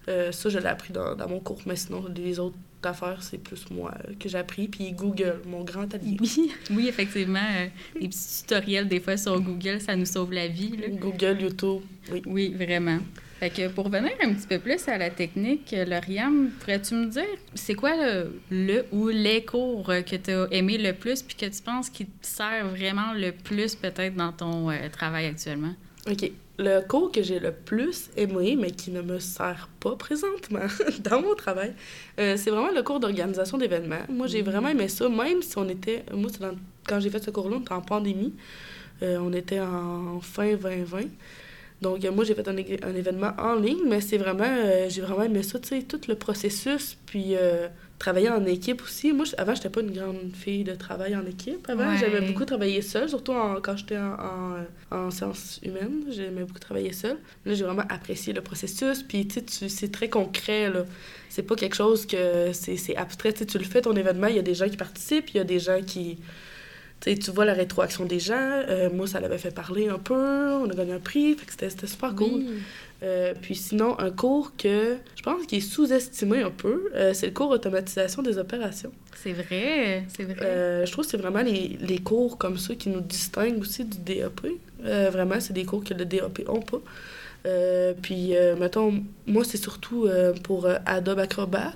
Euh, 0.10 0.32
ça, 0.32 0.48
je 0.50 0.58
l'ai 0.58 0.68
appris 0.68 0.94
dans, 0.94 1.16
dans 1.16 1.28
mon 1.28 1.40
cours, 1.40 1.60
mais 1.66 1.76
sinon, 1.76 2.06
les 2.16 2.40
autres 2.40 2.56
affaires, 2.86 3.22
c'est 3.22 3.38
plus 3.38 3.66
moi 3.72 3.94
que 4.20 4.30
j'ai 4.30 4.38
appris. 4.38 4.68
Puis 4.68 4.92
Google, 4.92 5.42
mon 5.48 5.64
grand 5.64 5.92
allié. 5.94 6.18
Oui, 6.20 6.52
oui, 6.72 6.88
effectivement. 6.88 7.40
euh, 7.40 7.68
les 8.00 8.08
petits 8.08 8.42
tutoriels, 8.44 8.88
des 8.88 9.00
fois, 9.00 9.18
sur 9.18 9.40
Google, 9.42 9.82
ça 9.82 9.96
nous 9.96 10.06
sauve 10.06 10.34
la 10.34 10.48
vie. 10.48 10.76
là. 10.78 10.88
Google, 10.90 11.38
YouTube, 11.42 11.82
oui. 12.12 12.22
Oui, 12.26 12.54
vraiment. 12.54 13.00
Fait 13.40 13.52
que 13.52 13.68
pour 13.68 13.86
revenir 13.86 14.14
un 14.24 14.34
petit 14.34 14.48
peu 14.48 14.58
plus 14.58 14.88
à 14.88 14.98
la 14.98 15.12
technique, 15.12 15.76
Lauriane, 15.88 16.50
pourrais-tu 16.60 16.96
me 16.96 17.06
dire, 17.06 17.24
c'est 17.54 17.76
quoi 17.76 17.96
le, 17.96 18.40
le 18.50 18.86
ou 18.92 19.10
les 19.10 19.46
cours 19.46 19.86
que 19.86 20.16
tu 20.16 20.32
as 20.32 20.48
aimé 20.52 20.80
le 20.80 20.94
plus 20.94 21.22
puis 21.22 21.36
que 21.36 21.46
tu 21.46 21.62
penses 21.62 21.92
qui 21.92 22.06
te 22.08 22.26
sert 22.26 22.68
vraiment 22.68 23.14
le 23.14 23.32
plus 23.32 23.76
peut-être 23.76 24.16
dans 24.16 24.32
ton 24.32 24.72
euh, 24.72 24.90
travail 24.92 25.28
actuellement? 25.28 25.76
OK. 26.10 26.32
Le 26.60 26.82
cours 26.82 27.12
que 27.12 27.22
j'ai 27.22 27.40
le 27.40 27.52
plus 27.52 28.10
aimé, 28.18 28.58
mais 28.60 28.72
qui 28.72 28.90
ne 28.90 29.02
me 29.02 29.20
sert 29.20 29.70
pas 29.80 29.96
présentement 29.96 30.66
dans 31.02 31.22
mon 31.22 31.36
travail, 31.36 31.74
euh, 32.20 32.36
c'est 32.36 32.50
vraiment 32.50 32.72
le 32.72 32.82
cours 32.82 33.00
d'organisation 33.00 33.60
d'événements. 33.60 34.06
Moi, 34.10 34.26
j'ai 34.28 34.42
vraiment 34.42 34.70
aimé 34.70 34.88
ça, 34.88 35.08
même 35.08 35.42
si 35.44 35.58
on 35.58 35.70
était... 35.70 36.04
Moi, 36.12 36.32
quand 36.88 37.00
j'ai 37.00 37.12
fait 37.12 37.24
ce 37.24 37.30
cours-là, 37.30 37.58
on 37.58 37.62
était 37.62 37.74
en 37.74 37.82
pandémie. 37.82 38.34
Euh, 39.04 39.20
on 39.22 39.32
était 39.34 39.60
en 39.60 40.20
fin 40.22 40.56
2020. 40.56 41.02
Donc, 41.82 42.04
euh, 42.04 42.12
moi, 42.12 42.24
j'ai 42.24 42.34
fait 42.34 42.48
un, 42.48 42.58
événement 42.96 43.34
en 43.38 43.54
ligne, 43.56 43.84
mais 43.88 44.02
c'est 44.02 44.18
vraiment... 44.18 44.44
euh, 44.48 44.88
j'ai 44.90 45.02
vraiment 45.02 45.24
aimé 45.24 45.44
ça, 45.44 45.60
tu 45.60 45.68
sais, 45.68 45.82
tout 45.84 46.02
le 46.08 46.16
processus, 46.16 46.98
puis 47.06 47.36
euh, 47.36 47.68
travailler 48.00 48.30
en 48.30 48.44
équipe 48.46 48.82
aussi. 48.82 49.14
Moi, 49.14 49.26
je- 49.26 49.36
avant, 49.38 49.54
j'étais 49.54 49.70
pas 49.70 49.82
une 49.82 49.92
grande 49.92 50.32
fille 50.34 50.64
de 50.64 50.74
travail 50.74 51.16
en 51.16 51.24
équipe. 51.26 51.70
Avant, 51.70 51.88
Ouais. 51.88 51.98
j'aimais 52.00 52.22
beaucoup 52.22 52.46
travailler 52.46 52.82
seule, 52.82 53.10
surtout 53.10 53.34
en- 53.34 53.62
quand 53.62 53.78
j'étais 53.78 53.98
en, 53.98 54.16
en, 54.92 54.98
en 54.98 55.12
sciences 55.12 55.60
humaines. 55.64 56.06
J'aimais 56.10 56.42
beaucoup 56.46 56.58
travailler 56.60 56.94
seule. 56.94 57.18
Là, 57.46 57.54
j'ai 57.54 57.64
vraiment 57.64 57.86
apprécié 57.90 58.34
le 58.34 58.42
processus, 58.42 59.04
puis 59.04 59.28
tu 59.28 59.42
sais, 59.48 59.70
c'est 59.70 59.92
très 59.92 60.10
concret, 60.10 60.72
là. 60.72 60.84
C'est 61.30 61.44
pas 61.44 61.56
quelque 61.56 61.76
chose 61.76 62.08
que 62.08 62.54
c'est 62.54 62.96
abstrait. 62.96 63.34
Tu 63.34 63.46
tu 63.46 63.60
le 63.60 63.66
fais, 63.66 63.82
ton 63.82 63.96
événement, 63.96 64.28
il 64.28 64.36
y 64.36 64.40
a 64.40 64.44
des 64.44 64.56
gens 64.56 64.68
qui 64.68 64.78
participent, 64.78 65.30
il 65.30 65.38
y 65.38 65.40
a 65.40 65.44
des 65.44 65.60
gens 65.60 65.82
qui... 65.86 66.18
Tu 67.02 67.12
sais, 67.12 67.18
tu 67.18 67.32
vois 67.32 67.46
la 67.46 67.54
rétroaction 67.54 68.06
des 68.06 68.20
gens. 68.20 68.36
Euh, 68.38 68.90
moi, 68.92 69.06
ça 69.08 69.20
l'avait 69.20 69.38
fait 69.38 69.54
parler 69.54 69.88
un 69.88 70.00
peu. 70.00 70.16
On 70.16 70.70
a 70.70 70.74
gagné 70.74 70.94
un 70.94 71.00
prix. 71.00 71.36
Fait 71.36 71.46
que 71.46 71.52
c'était 71.52 71.70
c'était 71.70 71.88
super 71.88 72.16
cool. 72.16 72.28
Oui. 72.34 72.48
Euh, 73.04 73.36
puis 73.40 73.54
sinon, 73.54 73.98
un 74.00 74.10
cours 74.10 74.54
que 74.58 74.98
je 75.16 75.22
pense 75.22 75.46
qui 75.46 75.58
est 75.58 75.62
sous-estimé 75.62 76.42
un 76.42 76.50
peu, 76.50 76.90
euh, 76.96 77.14
c'est 77.14 77.28
le 77.28 77.32
cours 77.34 77.52
automatisation 77.52 78.24
des 78.24 78.40
opérations. 78.40 78.92
C'est 79.16 79.34
vrai, 79.34 80.06
c'est 80.16 80.24
vrai. 80.24 80.86
Je 80.86 80.92
trouve 80.92 81.06
que 81.06 81.12
c'est 81.12 81.18
vraiment 81.18 81.42
les, 81.42 81.78
les 81.80 82.00
cours 82.00 82.40
comme 82.40 82.58
ça 82.58 82.74
qui 82.74 82.90
nous 82.90 83.02
distinguent 83.02 83.60
aussi 83.60 83.86
du 83.86 84.00
DAP. 84.00 84.48
Vraiment, 84.82 85.40
c'est 85.40 85.54
des 85.54 85.66
cours 85.66 85.84
que 85.84 85.94
le 85.94 86.06
DAP 86.06 86.42
ont 86.48 86.62
pas. 86.62 86.82
Puis, 88.02 88.34
mettons, 88.60 89.04
moi, 89.28 89.44
c'est 89.44 89.58
surtout 89.58 90.08
pour 90.44 90.68
Adobe 90.86 91.20
Acrobat. 91.20 91.74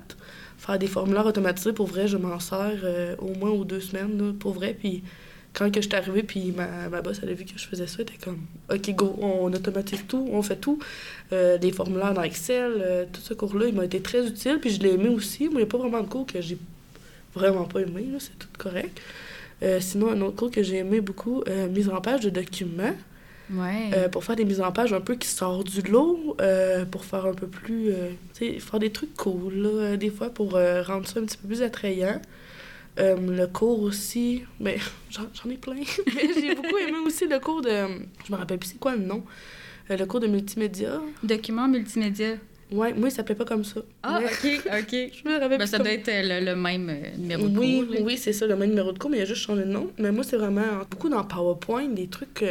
Faire 0.62 0.78
des 0.78 0.86
formulaires 0.86 1.26
automatisés, 1.26 1.74
pour 1.74 1.88
vrai, 1.88 2.08
je 2.08 2.18
m'en 2.18 2.40
sers 2.40 2.82
euh, 2.84 3.16
au 3.18 3.34
moins 3.34 3.50
aux 3.50 3.66
deux 3.66 3.80
semaines, 3.80 4.36
pour 4.38 4.54
vrai. 4.54 4.76
Puis, 4.80 5.02
quand 5.54 5.72
que 5.72 5.82
je 5.82 5.88
suis 5.88 5.96
arrivée, 5.96 6.22
puis 6.22 6.52
ma, 6.52 6.88
ma 6.88 7.02
boss, 7.02 7.20
elle 7.24 7.30
a 7.30 7.34
vu 7.34 7.46
que 7.46 7.58
je 7.58 7.68
faisais 7.68 7.88
ça, 7.88 7.96
elle 7.98 8.04
était 8.04 8.24
comme, 8.24 8.42
OK, 8.72 8.92
go, 8.92 9.16
on 9.20 9.52
automatise 9.52 10.06
tout, 10.08 10.30
on 10.32 10.44
fait 10.44 10.58
tout. 10.58 10.78
Euh, 11.34 11.58
des 11.58 11.72
formulaires 11.72 12.14
dans 12.14 12.22
Excel, 12.22 12.74
euh, 12.78 13.06
tout 13.12 13.22
ce 13.22 13.34
cours-là, 13.34 13.70
il 13.70 13.74
m'a 13.74 13.86
été 13.86 14.02
très 14.02 14.28
utile, 14.28 14.60
puis 14.62 14.70
je 14.70 14.80
l'ai 14.82 14.94
aimé 14.94 15.10
aussi. 15.10 15.46
Moi, 15.46 15.54
il 15.54 15.58
n'y 15.58 15.64
a 15.64 15.66
pas 15.66 15.80
vraiment 15.80 16.02
de 16.02 16.08
cours 16.08 16.28
que 16.28 16.40
j'ai 16.42 16.60
vraiment 17.34 17.64
pas 17.64 17.80
aimé, 17.80 18.06
c'est 18.20 18.38
tout 18.38 18.48
correct. 18.60 19.02
Sinon, 19.80 20.12
un 20.12 20.22
autre 20.22 20.36
cours 20.36 20.52
que 20.52 20.62
j'ai 20.62 20.78
aimé 20.78 21.02
beaucoup, 21.02 21.44
mise 21.70 21.88
en 21.90 22.02
page 22.02 22.22
de 22.22 22.30
documents, 22.30 22.96
ouais. 23.54 23.92
euh, 23.96 24.10
pour 24.10 24.24
faire 24.24 24.36
des 24.36 24.46
mises 24.46 24.62
en 24.62 24.72
page 24.72 24.94
un 24.94 25.02
peu 25.02 25.16
qui 25.16 25.28
sortent 25.28 25.68
du 25.70 25.82
lot, 25.92 26.36
euh, 26.42 26.86
pour 26.86 27.06
faire 27.06 27.26
un 27.26 27.34
peu 27.34 27.48
plus, 27.48 27.90
euh, 27.90 28.10
tu 28.34 28.54
sais, 28.54 28.60
faire 28.60 28.80
des 28.80 28.92
trucs 28.92 29.14
cool, 29.16 29.54
là, 29.56 29.98
des 29.98 30.10
fois, 30.10 30.30
pour 30.30 30.52
rendre 30.52 31.08
ça 31.08 31.20
un 31.20 31.26
petit 31.26 31.38
peu 31.38 31.48
plus 31.48 31.62
attrayant. 31.62 32.22
Le 32.98 33.46
cours 33.48 33.82
aussi, 33.84 34.44
mais 34.60 34.78
j'en 35.10 35.50
ai 35.50 35.56
plein. 35.56 35.76
J'ai 36.42 36.56
beaucoup 36.56 36.78
aimé 36.78 36.98
aussi 37.06 37.26
le 37.28 37.40
cours 37.40 37.62
de, 37.62 37.70
je 38.26 38.32
me 38.32 38.38
rappelle 38.38 38.60
plus 38.60 38.70
c'est 38.70 38.80
quoi 38.80 38.96
le 38.96 39.04
nom, 39.04 39.24
le 39.90 40.06
cours 40.06 40.20
de 40.20 40.28
multimédia. 40.28 41.02
Documents 41.24 41.68
multimédia. 41.68 42.36
Ouais, 42.72 42.94
moi, 42.94 43.10
il 43.10 43.12
s'appelait 43.12 43.36
pas 43.36 43.44
comme 43.44 43.66
ça. 43.66 43.82
Ah, 44.04 44.20
Mais- 44.22 44.28
OK, 44.28 44.62
OK. 44.66 45.12
Je 45.24 45.28
me 45.30 45.40
rappelle 45.40 45.58
Ben, 45.58 45.66
ça 45.66 45.78
comme- 45.78 45.88
doit 45.88 45.94
être 45.96 46.10
le, 46.10 46.46
le 46.46 46.56
même 46.56 46.90
euh, 46.90 47.18
numéro 47.18 47.48
de 47.50 47.60
oui, 47.60 47.86
cours, 47.86 47.98
oui, 48.06 48.18
c'est 48.18 48.32
ça, 48.32 48.48
le 48.48 48.56
même 48.56 48.70
numéro 48.70 48.94
de 48.94 48.98
cours, 49.00 49.10
mais 49.10 49.18
il 49.18 49.22
a 49.22 49.26
juste 49.26 49.42
changé 49.42 49.64
de 49.64 49.68
nom. 49.68 49.90
Mais 49.98 50.12
moi, 50.14 50.24
c'est 50.24 50.38
vraiment 50.38 50.62
beaucoup 50.90 51.10
dans 51.10 51.22
PowerPoint, 51.26 51.88
des 51.90 52.08
trucs. 52.08 52.44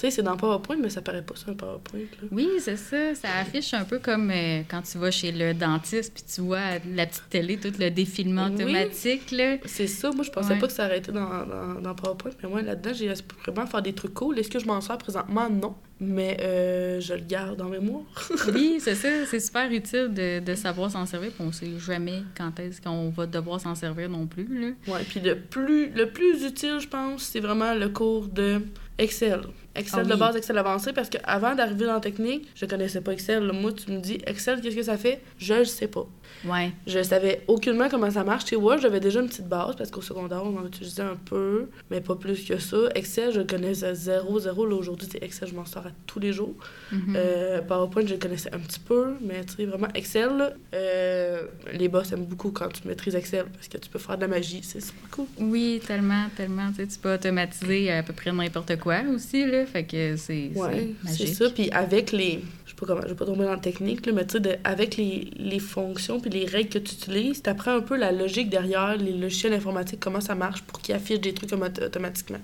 Tu 0.00 0.06
sais, 0.06 0.10
c'est 0.12 0.22
dans 0.22 0.34
PowerPoint, 0.38 0.78
mais 0.80 0.88
ça 0.88 1.02
paraît 1.02 1.20
pas 1.20 1.36
ça, 1.36 1.50
un 1.50 1.54
PowerPoint. 1.54 1.98
Là. 2.00 2.28
Oui, 2.32 2.48
c'est 2.58 2.76
ça. 2.78 3.14
Ça 3.14 3.28
affiche 3.38 3.74
un 3.74 3.84
peu 3.84 3.98
comme 3.98 4.30
euh, 4.30 4.62
quand 4.66 4.80
tu 4.80 4.96
vas 4.96 5.10
chez 5.10 5.30
le 5.30 5.52
dentiste 5.52 6.14
puis 6.14 6.22
tu 6.34 6.40
vois 6.40 6.78
la 6.94 7.04
petite 7.04 7.28
télé, 7.28 7.58
tout 7.58 7.70
le 7.78 7.90
défilement 7.90 8.46
automatique. 8.46 9.34
C'est 9.66 9.86
ça, 9.86 10.10
moi, 10.12 10.24
je 10.24 10.30
pensais 10.30 10.54
Ouais. 10.54 10.58
pas 10.58 10.68
que 10.68 10.72
ça 10.72 10.84
arrêtait 10.84 11.12
dans, 11.12 11.44
dans, 11.46 11.80
dans 11.82 11.94
PowerPoint, 11.94 12.30
mais 12.42 12.48
moi, 12.48 12.62
là-dedans, 12.62 12.92
j'ai 12.94 13.12
vraiment 13.46 13.66
faire 13.66 13.82
des 13.82 13.92
trucs 13.92 14.14
cool. 14.14 14.38
Est-ce 14.38 14.48
que 14.48 14.58
je 14.58 14.64
m'en 14.66 14.80
sers 14.80 14.96
présentement? 14.96 15.50
Non. 15.50 15.74
Mais 16.02 16.38
euh, 16.40 16.98
je 17.00 17.12
le 17.12 17.20
garde 17.20 17.60
en 17.60 17.68
mémoire. 17.68 18.04
Oui, 18.54 18.78
c'est 18.80 18.94
ça. 18.94 19.08
C'est 19.26 19.38
super 19.38 19.70
utile 19.70 20.08
de, 20.14 20.40
de 20.40 20.54
savoir 20.54 20.90
s'en 20.90 21.04
servir. 21.04 21.30
Puis 21.30 21.44
on 21.46 21.52
sait 21.52 21.78
jamais 21.78 22.22
quand 22.34 22.58
est-ce 22.58 22.80
qu'on 22.80 23.10
va 23.10 23.26
devoir 23.26 23.60
s'en 23.60 23.74
servir 23.74 24.08
non 24.08 24.26
plus. 24.26 24.46
Là. 24.48 24.68
Ouais, 24.94 25.04
puis 25.06 25.20
le 25.20 25.36
plus, 25.38 25.90
le 25.90 26.06
plus 26.08 26.42
utile, 26.42 26.78
je 26.80 26.88
pense, 26.88 27.24
c'est 27.24 27.40
vraiment 27.40 27.74
le 27.74 27.90
cours 27.90 28.28
de 28.28 28.62
Excel. 28.96 29.40
Excel 29.76 30.00
Ah 30.02 30.08
de 30.08 30.12
oui. 30.14 30.18
base, 30.18 30.36
Excel 30.36 30.58
avancé, 30.58 30.92
parce 30.92 31.08
qu'avant 31.08 31.54
d'arriver 31.54 31.86
dans 31.86 31.94
la 31.94 32.00
technique, 32.00 32.48
je 32.54 32.66
connaissais 32.66 33.00
pas 33.00 33.12
Excel. 33.12 33.50
Moi, 33.52 33.72
tu 33.72 33.90
me 33.92 33.98
dis 34.00 34.18
Excel, 34.26 34.60
qu'est-ce 34.60 34.76
que 34.76 34.82
ça 34.82 34.96
fait? 34.96 35.20
Je 35.38 35.54
le 35.54 35.64
sais 35.64 35.86
pas. 35.86 36.06
Ouais. 36.44 36.72
Je 36.86 37.02
savais 37.02 37.42
aucunement 37.48 37.88
comment 37.88 38.10
ça 38.10 38.24
marche. 38.24 38.46
Chez 38.46 38.56
Word, 38.56 38.78
j'avais 38.80 39.00
déjà 39.00 39.20
une 39.20 39.28
petite 39.28 39.48
base, 39.48 39.76
parce 39.76 39.90
qu'au 39.90 40.00
secondaire, 40.02 40.42
on 40.44 40.56
en 40.58 40.66
utilisait 40.66 41.02
un 41.02 41.16
peu, 41.16 41.68
mais 41.90 42.00
pas 42.00 42.16
plus 42.16 42.44
que 42.44 42.58
ça. 42.58 42.76
Excel, 42.94 43.32
je 43.32 43.42
connaissais 43.42 43.94
zéro, 43.94 44.40
zéro. 44.40 44.66
Là, 44.66 44.74
aujourd'hui, 44.76 45.08
c'est 45.10 45.22
Excel, 45.22 45.48
je 45.48 45.54
m'en 45.54 45.64
sors 45.64 45.86
à 45.86 45.90
tous 46.06 46.18
les 46.18 46.32
jours. 46.32 46.54
Mhm. 46.90 47.14
Euh, 47.16 47.60
PowerPoint, 47.62 48.06
je 48.06 48.14
connaissais 48.16 48.52
un 48.54 48.58
petit 48.58 48.80
peu, 48.80 49.14
mais 49.20 49.44
tu 49.44 49.54
sais, 49.54 49.64
vraiment, 49.66 49.88
Excel, 49.94 50.36
là, 50.36 50.50
euh, 50.74 51.42
les 51.72 51.88
boss 51.88 52.10
aiment 52.12 52.24
beaucoup 52.26 52.50
quand 52.50 52.68
tu 52.68 52.86
maîtrises 52.88 53.14
Excel, 53.14 53.44
parce 53.54 53.68
que 53.68 53.78
tu 53.78 53.88
peux 53.88 53.98
faire 53.98 54.16
de 54.16 54.22
la 54.22 54.28
magie, 54.28 54.60
c'est 54.62 54.80
super 54.80 55.08
cool. 55.10 55.26
Oui, 55.38 55.80
tellement, 55.86 56.26
tellement. 56.36 56.70
Tu, 56.70 56.76
sais, 56.76 56.86
tu 56.86 56.98
peux 56.98 57.14
automatiser 57.14 57.92
à 57.92 58.02
peu 58.02 58.12
près 58.12 58.32
n'importe 58.32 58.76
quoi 58.78 59.00
aussi. 59.14 59.46
Là. 59.46 59.59
Fait 59.66 59.84
que 59.84 60.16
c'est 60.16 60.50
Ouais, 60.54 60.90
c'est 61.06 61.26
ça. 61.26 61.50
Puis 61.50 61.70
avec 61.70 62.12
les. 62.12 62.40
Je 62.66 62.70
sais 62.70 62.76
pas 62.76 62.86
comment, 62.86 63.02
je 63.02 63.08
vais 63.08 63.14
pas 63.14 63.26
tomber 63.26 63.44
dans 63.44 63.50
la 63.52 63.56
technique, 63.58 64.06
là, 64.06 64.12
mais 64.12 64.26
tu 64.26 64.38
sais, 64.42 64.60
avec 64.64 64.96
les, 64.96 65.30
les 65.36 65.58
fonctions 65.58 66.20
puis 66.20 66.30
les 66.30 66.46
règles 66.46 66.68
que 66.70 66.78
tu 66.78 66.94
utilises, 66.94 67.42
tu 67.42 67.50
apprends 67.50 67.76
un 67.76 67.80
peu 67.80 67.96
la 67.96 68.12
logique 68.12 68.48
derrière 68.50 68.96
les 68.96 69.12
logiciels 69.12 69.52
informatiques, 69.54 70.00
comment 70.00 70.20
ça 70.20 70.34
marche 70.34 70.62
pour 70.62 70.80
qu'ils 70.80 70.94
affichent 70.94 71.20
des 71.20 71.34
trucs 71.34 71.50
automati- 71.50 71.82
automatiquement. 71.84 72.38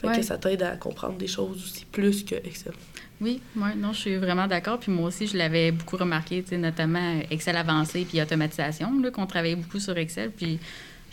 Fait 0.00 0.08
Ouais. 0.08 0.16
que 0.16 0.22
ça 0.22 0.36
t'aide 0.36 0.62
à 0.64 0.76
comprendre 0.76 1.16
des 1.16 1.28
choses 1.28 1.56
aussi 1.64 1.84
plus 1.84 2.24
que 2.24 2.34
Excel. 2.34 2.72
Oui, 3.20 3.40
ouais, 3.56 3.76
non, 3.76 3.92
je 3.92 3.98
suis 4.00 4.16
vraiment 4.16 4.48
d'accord. 4.48 4.80
Puis 4.80 4.90
moi 4.90 5.06
aussi, 5.06 5.28
je 5.28 5.36
l'avais 5.36 5.70
beaucoup 5.70 5.96
remarqué, 5.96 6.44
notamment 6.58 7.20
Excel 7.30 7.56
avancé 7.56 8.04
puis 8.04 8.20
automatisation, 8.20 8.98
là, 9.00 9.12
qu'on 9.12 9.26
travaillait 9.26 9.54
beaucoup 9.54 9.78
sur 9.78 9.96
Excel. 9.96 10.32
Puis 10.32 10.58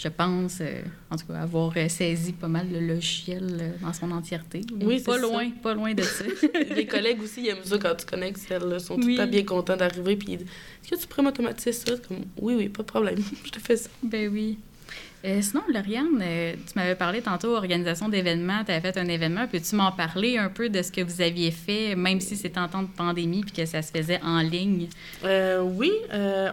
je 0.02 0.08
pense, 0.08 0.60
euh, 0.62 0.82
en 1.12 1.18
tout 1.18 1.26
cas, 1.28 1.40
avoir 1.42 1.74
euh, 1.76 1.90
saisi 1.90 2.32
pas 2.32 2.48
mal 2.48 2.68
le 2.72 2.80
logiciel 2.80 3.58
euh, 3.60 3.72
dans 3.82 3.92
son 3.92 4.10
entièreté. 4.12 4.62
Oui, 4.82 5.02
pas 5.02 5.16
ça. 5.16 5.22
loin, 5.22 5.50
pas 5.62 5.74
loin 5.74 5.94
de 5.94 6.02
ça. 6.04 6.24
les 6.76 6.86
collègues 6.86 7.22
aussi, 7.22 7.42
ils 7.42 7.50
aiment 7.50 7.64
ça 7.66 7.78
quand 7.78 7.96
tu 7.96 8.06
connais 8.06 8.30
Excel. 8.30 8.62
Là, 8.64 8.76
ils 8.78 8.80
sont 8.80 8.96
tout 8.96 9.06
Oui. 9.06 9.18
le 9.18 9.24
temps 9.26 9.30
bien 9.30 9.44
contents 9.44 9.76
d'arriver. 9.76 10.16
Puis 10.16 10.34
Est-ce 10.36 10.90
que 10.90 10.96
tu 11.02 11.06
pourrais 11.08 11.24
m'automatiser 11.24 11.74
ça? 11.74 11.92
Comme, 12.08 12.20
Oui, 12.40 12.56
oui, 12.56 12.70
pas 12.70 12.84
de 12.84 12.88
problème. 12.88 13.20
je 13.46 13.50
te 13.52 13.60
fais 13.60 13.76
ça. 13.76 13.90
ben 14.02 14.32
oui. 14.32 14.58
Euh, 15.26 15.42
sinon, 15.42 15.64
Lauriane, 15.74 16.22
euh, 16.22 16.54
tu 16.54 16.74
m'avais 16.78 16.96
parlé 16.96 17.22
tantôt 17.22 17.54
organisation 17.56 18.08
d'événements. 18.08 18.64
Tu 18.66 18.72
avais 18.72 18.80
fait 18.80 18.98
un 18.98 19.08
événement. 19.08 19.48
Peux-tu 19.48 19.76
m'en 19.76 19.92
parler 19.92 20.38
un 20.38 20.50
peu 20.50 20.70
de 20.70 20.82
ce 20.82 20.92
que 20.92 21.02
vous 21.02 21.22
aviez 21.22 21.52
fait, 21.52 21.96
même 21.96 22.22
si 22.22 22.38
c'était 22.38 22.60
en 22.60 22.70
temps 22.70 22.84
de 22.84 22.88
pandémie 22.88 23.42
puis 23.42 23.52
que 23.52 23.66
ça 23.66 23.82
se 23.82 23.92
faisait 23.92 24.22
en 24.24 24.40
ligne? 24.40 24.88
Euh, 25.26 25.62
oui, 25.62 25.92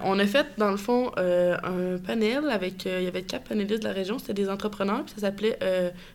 on 0.03 0.19
a 0.19 0.27
fait 0.27 0.47
dans 0.59 0.71
le 0.71 0.77
fond 0.77 1.13
un 1.17 1.99
panel 2.05 2.51
avec. 2.51 2.87
il 2.87 3.05
y 3.05 3.07
avait 3.07 3.23
quatre 3.23 3.45
panélistes 3.45 3.83
de 3.83 3.89
la 3.89 3.95
région, 3.95 4.19
c'était 4.19 4.35
des 4.35 4.49
entrepreneurs, 4.49 5.05
puis 5.05 5.15
ça 5.15 5.23
s'appelait 5.23 5.59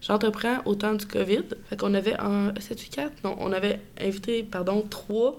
J'entreprends 0.01 0.57
au 0.65 0.75
temps 0.75 0.93
du 0.93 1.05
COVID. 1.05 1.43
Fait 1.69 1.77
qu'on 1.77 1.93
avait 1.93 2.15
un. 2.19 2.53
7 2.59 2.89
4 2.89 3.11
Non, 3.23 3.35
on 3.39 3.51
avait 3.51 3.79
invité, 3.99 4.43
pardon, 4.43 4.85
trois 4.89 5.37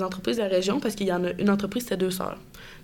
entreprises 0.00 0.36
de 0.36 0.42
la 0.42 0.48
région 0.48 0.80
parce 0.80 0.94
qu'il 0.94 1.06
y 1.06 1.12
en 1.12 1.24
a 1.24 1.32
une 1.38 1.50
entreprise, 1.50 1.84
c'était 1.84 1.96
deux 1.96 2.10
sœurs. 2.10 2.38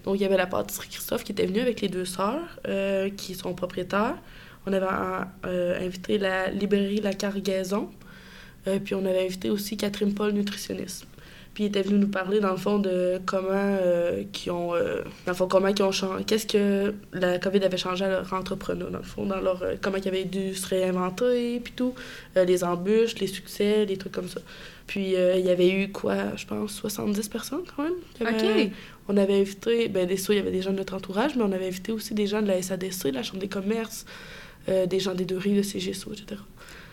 Donc 0.06 0.14
il 0.16 0.22
y 0.22 0.24
avait 0.24 0.36
la 0.36 0.46
pâtisserie 0.46 0.88
Christophe 0.88 1.24
qui 1.24 1.32
était 1.32 1.46
venue 1.46 1.60
avec 1.60 1.80
les 1.80 1.88
deux 1.88 2.04
sœurs 2.04 2.58
euh, 2.68 3.10
qui 3.36 3.42
sont 3.42 3.54
propriétaires. 3.54 4.16
On 4.66 4.72
avait 4.72 4.86
euh, 5.46 5.84
invité 5.84 6.18
la 6.18 6.50
librairie 6.50 7.00
La 7.00 7.12
Cargaison. 7.12 7.90
Euh, 8.66 8.78
puis 8.80 8.94
on 8.94 9.04
avait 9.04 9.24
invité 9.24 9.50
aussi 9.50 9.76
Catherine 9.76 10.14
Paul, 10.14 10.32
nutritionniste. 10.32 11.06
Puis 11.56 11.64
il 11.64 11.66
était 11.68 11.80
venu 11.80 12.00
nous 12.00 12.08
parler, 12.08 12.38
dans 12.38 12.50
le 12.50 12.58
fond, 12.58 12.78
de 12.78 13.18
comment 13.24 13.48
euh, 13.50 14.24
qui 14.30 14.50
ont... 14.50 14.74
euh, 14.74 15.00
dans 15.24 15.32
le 15.32 15.34
fond, 15.34 15.48
comment 15.48 15.68
ils 15.68 15.82
ont 15.82 15.90
changé... 15.90 16.22
Qu'est-ce 16.24 16.46
que 16.46 16.92
la 17.14 17.38
COVID 17.38 17.64
avait 17.64 17.78
changé 17.78 18.04
à 18.04 18.10
leur 18.10 18.30
entrepreneur, 18.34 18.90
dans 18.90 18.98
le 18.98 19.04
fond, 19.04 19.24
dans 19.24 19.40
leur... 19.40 19.62
euh, 19.62 19.74
comment 19.80 19.96
ils 19.96 20.06
avaient 20.06 20.26
dû 20.26 20.54
se 20.54 20.68
réinventer, 20.68 21.58
puis 21.60 21.72
tout. 21.74 21.94
Les 22.34 22.62
embûches, 22.62 23.18
les 23.20 23.26
succès, 23.26 23.86
des 23.86 23.96
trucs 23.96 24.12
comme 24.12 24.28
ça. 24.28 24.42
Puis 24.86 25.14
il 25.14 25.46
y 25.46 25.48
avait 25.48 25.70
eu, 25.70 25.90
quoi, 25.90 26.36
je 26.36 26.44
pense, 26.44 26.74
70 26.74 27.26
personnes, 27.30 27.62
quand 27.74 27.84
même. 27.84 27.94
OK. 28.20 28.72
On 29.08 29.16
avait 29.16 29.40
invité... 29.40 29.88
Ben, 29.88 30.06
des 30.06 30.22
il 30.22 30.36
y 30.36 30.38
avait 30.38 30.50
des 30.50 30.60
gens 30.60 30.72
de 30.72 30.76
notre 30.76 30.92
entourage, 30.92 31.36
mais 31.36 31.42
on 31.42 31.52
avait 31.52 31.68
invité 31.68 31.90
aussi 31.90 32.12
des 32.12 32.26
gens 32.26 32.42
de 32.42 32.48
la 32.48 32.60
SADC, 32.60 33.12
la 33.14 33.22
Chambre 33.22 33.40
des 33.40 33.48
commerces, 33.48 34.04
euh, 34.68 34.86
des 34.86 35.00
gens 35.00 35.14
des 35.14 35.24
deux 35.24 35.38
rives, 35.38 35.56
de 35.58 35.62
CGSO, 35.62 36.12
etc. 36.12 36.40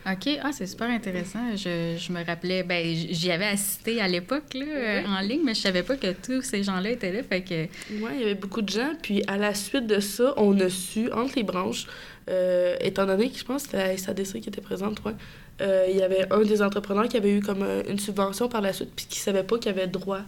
OK. 0.06 0.38
Ah, 0.44 0.50
c'est 0.52 0.68
super 0.68 0.90
intéressant. 0.90 1.56
Je, 1.56 1.96
je 1.98 2.12
me 2.12 2.26
rappelais, 2.26 2.64
ben, 2.64 2.86
j'y 2.94 3.32
avais 3.32 3.46
assisté 3.46 4.02
à 4.02 4.08
l'époque, 4.10 4.54
là, 4.54 4.66
euh, 4.68 5.02
en 5.08 5.22
ligne, 5.22 5.42
mais 5.46 5.54
je 5.54 5.62
savais 5.62 5.82
pas 5.84 5.96
que 5.96 6.12
tous 6.12 6.42
ces 6.42 6.62
gens-là 6.62 6.92
étaient 6.92 7.14
là. 7.14 7.24
Fait 7.24 7.42
que, 7.42 7.64
Oui, 7.90 8.12
il 8.16 8.20
y 8.20 8.24
avait 8.24 8.36
beaucoup 8.36 8.62
de 8.62 8.68
gens. 8.70 8.92
Puis 9.02 9.24
à 9.28 9.38
la 9.38 9.54
suite 9.54 9.88
de 9.88 10.02
ça, 10.02 10.34
on 10.36 10.60
a 10.60 10.70
su, 10.70 11.10
entre 11.14 11.36
les 11.38 11.44
branches, 11.44 11.88
euh, 12.30 12.76
étant 12.82 13.06
donné 13.06 13.30
que 13.30 13.38
je 13.38 13.46
pense 13.46 13.64
que 13.64 13.72
c'était 13.72 13.88
la 13.88 13.98
SADC 13.98 14.42
qui 14.42 14.50
était 14.50 14.60
présente, 14.62 15.02
ouais, 15.06 15.14
euh, 15.62 15.86
il 15.90 15.96
y 15.96 16.02
avait 16.02 16.26
un 16.34 16.42
des 16.42 16.62
entrepreneurs 16.62 17.08
qui 17.08 17.16
avait 17.16 17.32
eu 17.38 17.40
comme 17.40 17.66
une 17.88 18.00
subvention 18.00 18.50
par 18.50 18.60
la 18.60 18.74
suite, 18.74 18.90
puis 18.94 19.06
qui 19.08 19.20
savait 19.20 19.44
pas 19.44 19.58
qu'il 19.58 19.72
avait 19.72 19.88
droit 19.88 20.22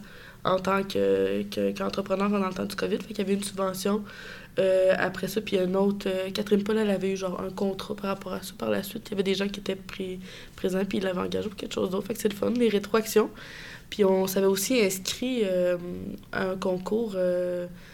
en 0.44 0.58
tant 0.58 0.84
que, 0.84 1.42
que- 1.50 1.76
qu'entrepreneur 1.76 2.30
dans 2.30 2.48
le 2.48 2.54
temps 2.54 2.64
du 2.64 2.76
COVID. 2.76 2.96
Fait 2.98 3.08
qu'il 3.08 3.18
y 3.18 3.20
avait 3.22 3.34
une 3.34 3.42
subvention. 3.42 4.02
Euh, 4.58 4.94
après 4.98 5.28
ça, 5.28 5.40
puis 5.42 5.58
un 5.58 5.74
autre, 5.74 6.08
euh, 6.08 6.30
Catherine 6.30 6.62
Paul, 6.64 6.78
elle 6.78 6.88
avait 6.90 7.12
eu 7.12 7.16
genre 7.16 7.38
un 7.40 7.50
contrat 7.50 7.94
par 7.94 8.06
rapport 8.06 8.32
à 8.32 8.42
ça 8.42 8.54
par 8.56 8.70
la 8.70 8.82
suite. 8.82 9.06
Il 9.08 9.10
y 9.10 9.14
avait 9.14 9.22
des 9.22 9.34
gens 9.34 9.48
qui 9.48 9.60
étaient 9.60 9.76
pris, 9.76 10.18
présents, 10.56 10.84
puis 10.86 10.98
ils 10.98 11.04
l'avaient 11.04 11.20
engagé 11.20 11.48
pour 11.48 11.56
quelque 11.56 11.74
chose 11.74 11.90
d'autre. 11.90 12.06
Fait 12.06 12.14
que 12.14 12.20
c'est 12.20 12.30
le 12.30 12.34
fun, 12.34 12.50
les 12.50 12.70
rétroactions. 12.70 13.28
Puis 13.90 14.04
on 14.04 14.26
s'avait 14.26 14.46
aussi 14.46 14.80
inscrit 14.80 15.42
euh, 15.44 15.76
à 16.32 16.50
un 16.50 16.56
concours 16.56 17.16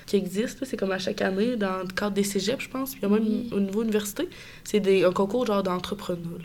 qui 0.06 0.16
existe, 0.16 0.64
c'est 0.64 0.76
comme 0.76 0.92
à 0.92 0.98
chaque 0.98 1.20
année 1.20 1.56
dans 1.56 1.78
le 1.80 1.88
cadre 1.92 2.14
des 2.14 2.22
cégeps, 2.24 2.62
je 2.64 2.68
pense. 2.70 2.92
Puis 2.92 3.00
il 3.02 3.08
y 3.10 3.12
a 3.12 3.14
même 3.14 3.26
Oui. 3.28 3.50
au 3.52 3.60
niveau 3.60 3.82
université, 3.82 4.28
c'est 4.64 5.04
un 5.04 5.12
concours 5.12 5.44
genre 5.46 5.62
d'entrepreneur. 5.62 6.40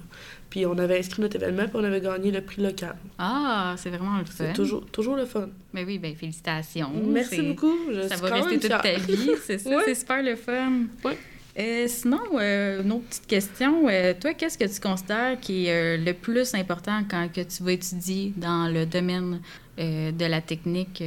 Puis 0.50 0.66
on 0.66 0.78
avait 0.78 1.00
inscrit 1.00 1.22
notre 1.22 1.36
événement, 1.36 1.64
puis 1.64 1.76
on 1.76 1.84
avait 1.84 2.00
gagné 2.02 2.32
le 2.32 2.42
prix 2.42 2.62
local. 2.62 2.96
ah, 3.18 3.76
c'est 3.78 3.90
vraiment 3.90 4.18
le 4.18 4.26
fun. 4.26 4.34
C'est 4.38 4.54
toujours, 4.54 4.86
toujours 4.86 5.16
le 5.16 5.26
fun. 5.26 5.50
Mais 5.74 5.84
oui, 5.84 6.00
ben, 6.00 6.16
félicitations. 6.16 6.92
Merci 7.06 7.42
beaucoup. 7.42 7.76
Je 7.94 8.08
Ça 8.08 8.16
va 8.16 8.34
rester 8.36 8.60
toute 8.60 8.70
ta 8.70 8.94
vie, 8.98 9.32
c'est 9.46 9.58
ça, 9.58 9.70
Ouais. 9.76 9.84
c'est 9.86 9.96
super 9.96 10.24
le 10.24 10.36
fun. 10.36 10.84
Ouais. 11.04 11.18
Euh, 11.60 11.86
sinon, 11.88 12.22
euh, 12.36 12.84
une 12.84 12.92
autre 12.92 13.06
petite 13.10 13.26
question. 13.28 13.88
Euh, 13.90 14.14
toi, 14.20 14.34
qu'est-ce 14.36 14.58
que 14.60 14.66
tu 14.66 14.80
considères 14.80 15.40
qui 15.40 15.66
est 15.66 15.98
le 15.98 16.14
plus 16.14 16.54
important 16.54 17.02
quand 17.10 17.28
que 17.34 17.42
tu 17.42 17.64
vas 17.64 17.72
étudier 17.72 18.32
dans 18.38 18.72
le 18.72 18.86
domaine 18.86 19.42
de 19.78 20.26
la 20.26 20.42
technique, 20.42 21.04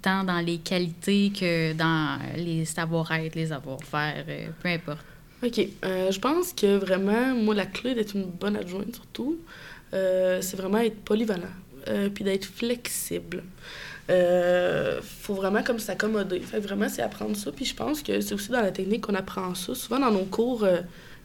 tant 0.00 0.24
dans 0.24 0.40
les 0.40 0.56
qualités 0.58 1.30
que 1.38 1.74
dans 1.74 2.18
les 2.36 2.64
savoir-être, 2.64 3.34
les 3.34 3.46
savoir-faire, 3.48 4.24
peu 4.62 4.68
importe. 4.70 5.04
OK. 5.42 5.58
Euh, 5.84 6.10
je 6.10 6.20
pense 6.20 6.52
que 6.52 6.76
vraiment, 6.76 7.34
moi, 7.34 7.54
la 7.54 7.66
clé 7.66 7.94
d'être 7.94 8.14
une 8.14 8.26
bonne 8.26 8.56
adjointe, 8.56 8.94
surtout, 8.94 9.38
euh, 9.94 10.40
c'est 10.42 10.56
vraiment 10.56 10.78
être 10.78 11.00
polyvalent, 11.02 11.42
euh, 11.88 12.08
puis 12.10 12.24
d'être 12.24 12.44
flexible. 12.44 13.42
Faut 15.02 15.34
vraiment 15.34 15.62
comme 15.62 15.78
s'accommoder. 15.78 16.40
Fait 16.40 16.58
vraiment, 16.58 16.88
c'est 16.88 17.02
apprendre 17.02 17.36
ça. 17.36 17.52
Puis 17.52 17.64
je 17.64 17.74
pense 17.74 18.02
que 18.02 18.20
c'est 18.20 18.34
aussi 18.34 18.50
dans 18.50 18.60
la 18.60 18.72
technique 18.72 19.02
qu'on 19.02 19.14
apprend 19.14 19.54
ça. 19.54 19.74
Souvent, 19.74 20.00
dans 20.00 20.10
nos 20.10 20.24
cours, 20.24 20.66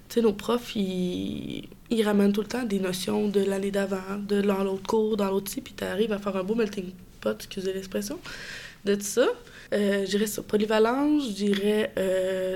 tu 0.08 0.16
sais, 0.16 0.22
nos 0.22 0.34
profs, 0.34 0.76
ils, 0.76 1.68
ils 1.90 2.04
ramènent 2.04 2.32
tout 2.32 2.42
le 2.42 2.48
temps 2.48 2.64
des 2.64 2.80
notions 2.80 3.28
de 3.28 3.44
l'année 3.44 3.72
d'avant, 3.72 4.20
de 4.20 4.40
l'autre 4.40 4.84
cours, 4.84 5.18
dans 5.18 5.32
l'autre 5.32 5.50
ci, 5.50 5.62
puis 5.62 5.74
tu 5.76 5.84
arrives 5.84 6.14
à 6.14 6.20
faire 6.20 6.36
un 6.38 6.44
beau 6.44 6.54
melting 6.54 6.92
pot, 7.22 7.36
excusez 7.36 7.74
l'expression, 7.74 8.20
de 8.86 8.94
tout 8.94 9.02
ça. 9.02 9.28
Euh, 9.74 10.06
je 10.06 10.12
dirais 10.18 10.26
polyvalence, 10.48 11.30
je 11.30 11.34
dirais 11.34 11.92
euh, 11.98 12.56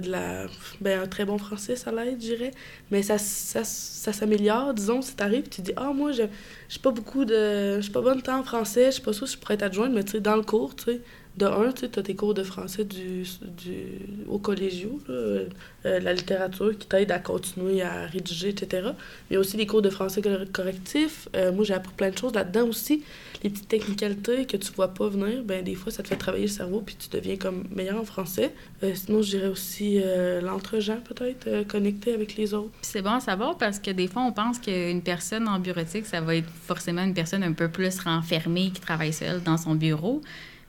ben, 0.81 1.01
un 1.01 1.07
très 1.07 1.25
bon 1.25 1.37
français, 1.37 1.75
ça 1.75 1.91
l'aide, 1.91 2.21
je 2.21 2.27
dirais. 2.35 2.51
Mais 2.91 3.01
ça, 3.03 3.17
ça, 3.17 3.63
ça 3.63 4.13
s'améliore, 4.13 4.73
disons, 4.73 5.01
si 5.01 5.15
t'arrives, 5.15 5.49
tu 5.49 5.61
dis, 5.61 5.73
ah, 5.75 5.91
moi, 5.93 6.11
je- 6.11 6.23
j'ai 6.69 6.79
pas 6.79 6.91
beaucoup 6.91 7.25
de. 7.25 7.75
Je 7.77 7.81
suis 7.81 7.91
pas 7.91 8.01
bonne 8.01 8.21
temps 8.21 8.39
en 8.39 8.43
français, 8.43 8.85
je 8.87 8.91
suis 8.91 9.01
pas 9.03 9.13
sûre 9.13 9.27
si 9.27 9.35
je 9.35 9.39
pourrais 9.39 9.55
être 9.55 9.63
adjointe, 9.63 9.91
mais 9.93 10.03
tu 10.03 10.11
sais, 10.13 10.19
dans 10.21 10.35
le 10.35 10.43
cours, 10.43 10.75
tu 10.75 10.85
sais, 10.85 11.01
de 11.37 11.45
un, 11.45 11.71
tu 11.71 11.85
as 11.85 12.03
tes 12.03 12.15
cours 12.15 12.33
de 12.33 12.43
français 12.43 12.83
du, 12.83 13.23
du, 13.57 13.85
au 14.27 14.39
collégiaux, 14.39 14.99
euh, 15.09 15.45
la 15.83 16.13
littérature 16.13 16.77
qui 16.77 16.87
t'aide 16.87 17.11
à 17.11 17.19
continuer 17.19 17.81
à 17.81 18.05
rédiger, 18.07 18.49
etc. 18.49 18.89
Mais 19.29 19.37
aussi 19.37 19.55
les 19.55 19.65
cours 19.65 19.81
de 19.81 19.89
français 19.89 20.21
correctif. 20.51 21.29
Euh, 21.35 21.51
moi, 21.53 21.63
j'ai 21.63 21.73
appris 21.73 21.93
plein 21.95 22.09
de 22.09 22.17
choses 22.17 22.33
là-dedans 22.33 22.67
aussi. 22.67 23.03
Les 23.43 23.49
petites 23.49 23.69
technicalités 23.69 24.45
que 24.45 24.57
tu 24.57 24.71
vois 24.73 24.89
pas 24.89 25.07
venir, 25.07 25.43
ben 25.43 25.63
des 25.63 25.75
fois, 25.75 25.93
ça 25.93 26.03
te 26.03 26.09
fait 26.09 26.17
travailler 26.17 26.45
le 26.45 26.51
cerveau 26.51 26.81
puis 26.85 26.97
tu 26.99 27.07
deviens 27.09 27.37
comme 27.37 27.63
meilleur 27.73 27.99
en 27.99 28.05
français. 28.05 28.53
Euh, 28.83 28.93
sinon, 28.95 29.21
je 29.21 29.29
dirais 29.37 29.47
aussi 29.47 30.01
l'entre-gens, 30.41 30.97
peut-être, 30.97 31.67
connecté 31.67 32.13
avec 32.13 32.35
les 32.35 32.53
autres. 32.53 32.71
C'est 32.81 33.01
bon 33.01 33.11
à 33.11 33.19
savoir 33.19 33.57
parce 33.57 33.79
que 33.79 33.91
des 33.91 34.07
fois, 34.07 34.23
on 34.23 34.33
pense 34.33 34.59
qu'une 34.59 35.01
personne 35.01 35.47
en 35.47 35.59
bureautique, 35.59 36.05
ça 36.05 36.19
va 36.19 36.35
être 36.35 36.49
forcément 36.49 37.03
une 37.03 37.13
personne 37.13 37.43
un 37.43 37.53
peu 37.53 37.69
plus 37.69 37.99
renfermée 37.99 38.71
qui 38.71 38.81
travaille 38.81 39.13
seule 39.13 39.41
dans 39.41 39.57
son 39.57 39.75
bureau. 39.75 40.21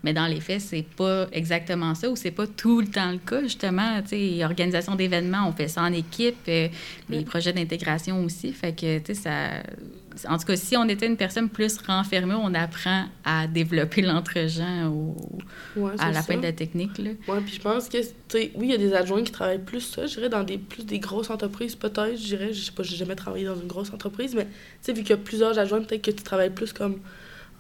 Mais 0.03 0.15
dans 0.15 0.27
les 0.27 0.41
faits, 0.41 0.61
c'est 0.63 0.87
pas 0.97 1.27
exactement 1.33 1.95
ça 1.95 2.09
ou 2.09 2.17
c'est 2.17 2.31
pas 2.31 2.47
tout 2.47 2.81
le 2.81 2.87
temps 2.87 3.13
le 3.13 3.19
cas, 3.19 3.43
justement. 3.43 4.01
Tu 4.03 4.39
sais, 4.39 4.45
organisation 4.45 4.95
d'événements, 4.95 5.47
on 5.47 5.53
fait 5.53 5.69
ça 5.69 5.83
en 5.83 5.93
équipe, 5.93 6.37
euh, 6.49 6.69
les 7.11 7.25
projets 7.25 7.53
d'intégration 7.53 8.25
aussi. 8.25 8.53
Fait 8.53 8.73
que, 8.73 8.99
tu 8.99 9.15
sais, 9.15 9.23
ça. 9.23 9.63
En 10.29 10.39
tout 10.39 10.47
cas, 10.47 10.57
si 10.57 10.77
on 10.77 10.89
était 10.89 11.07
une 11.07 11.17
personne 11.17 11.49
plus 11.49 11.79
renfermée, 11.87 12.35
on 12.35 12.53
apprend 12.55 13.05
à 13.25 13.47
développer 13.47 14.03
l'entre-gens 14.03 14.89
au... 14.89 15.17
à 15.99 16.11
la 16.11 16.23
fin 16.23 16.37
de 16.37 16.43
la 16.43 16.53
technique. 16.53 16.93
Oui, 16.99 17.39
puis 17.45 17.55
je 17.55 17.61
pense 17.61 17.89
que, 17.89 17.99
tu 17.99 18.09
sais, 18.29 18.51
oui, 18.55 18.69
il 18.69 18.71
y 18.71 18.75
a 18.75 18.79
des 18.79 18.95
adjoints 18.95 19.23
qui 19.23 19.33
travaillent 19.33 19.65
plus 19.65 19.81
ça, 19.81 20.07
je 20.07 20.15
dirais, 20.15 20.29
dans 20.29 20.43
des, 20.43 20.59
plus 20.59 20.85
des 20.85 20.99
grosses 20.99 21.31
entreprises, 21.31 21.77
peut-être, 21.77 22.17
je 22.17 22.25
dirais. 22.25 22.53
Je 22.53 22.65
sais 22.65 22.73
pas, 22.73 22.83
j'ai 22.83 22.97
jamais 22.97 23.17
travaillé 23.17 23.45
dans 23.45 23.55
une 23.55 23.69
grosse 23.69 23.93
entreprise, 23.93 24.35
mais, 24.35 24.47
tu 24.47 24.51
sais, 24.81 24.93
vu 24.93 25.03
qu'il 25.03 25.11
y 25.11 25.15
a 25.15 25.19
plusieurs 25.19 25.59
adjoints, 25.59 25.83
peut-être 25.83 26.03
que 26.03 26.11
tu 26.11 26.23
travailles 26.23 26.51
plus 26.51 26.73
comme 26.73 27.01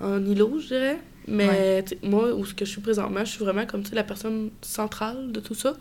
en 0.01 0.25
îlot, 0.25 0.59
je 0.59 0.67
dirais. 0.69 0.99
Mais 1.31 1.85
moi, 2.03 2.35
où 2.35 2.45
ce 2.45 2.55
que 2.55 2.65
je 2.65 2.71
suis 2.71 2.81
présentement, 2.81 3.21
je 3.21 3.31
suis 3.31 3.45
vraiment 3.45 3.65
comme 3.65 3.83
la 3.93 4.03
personne 4.03 4.51
centrale 4.63 5.31
de 5.31 5.41
tout 5.41 5.55
ça. 5.55 5.75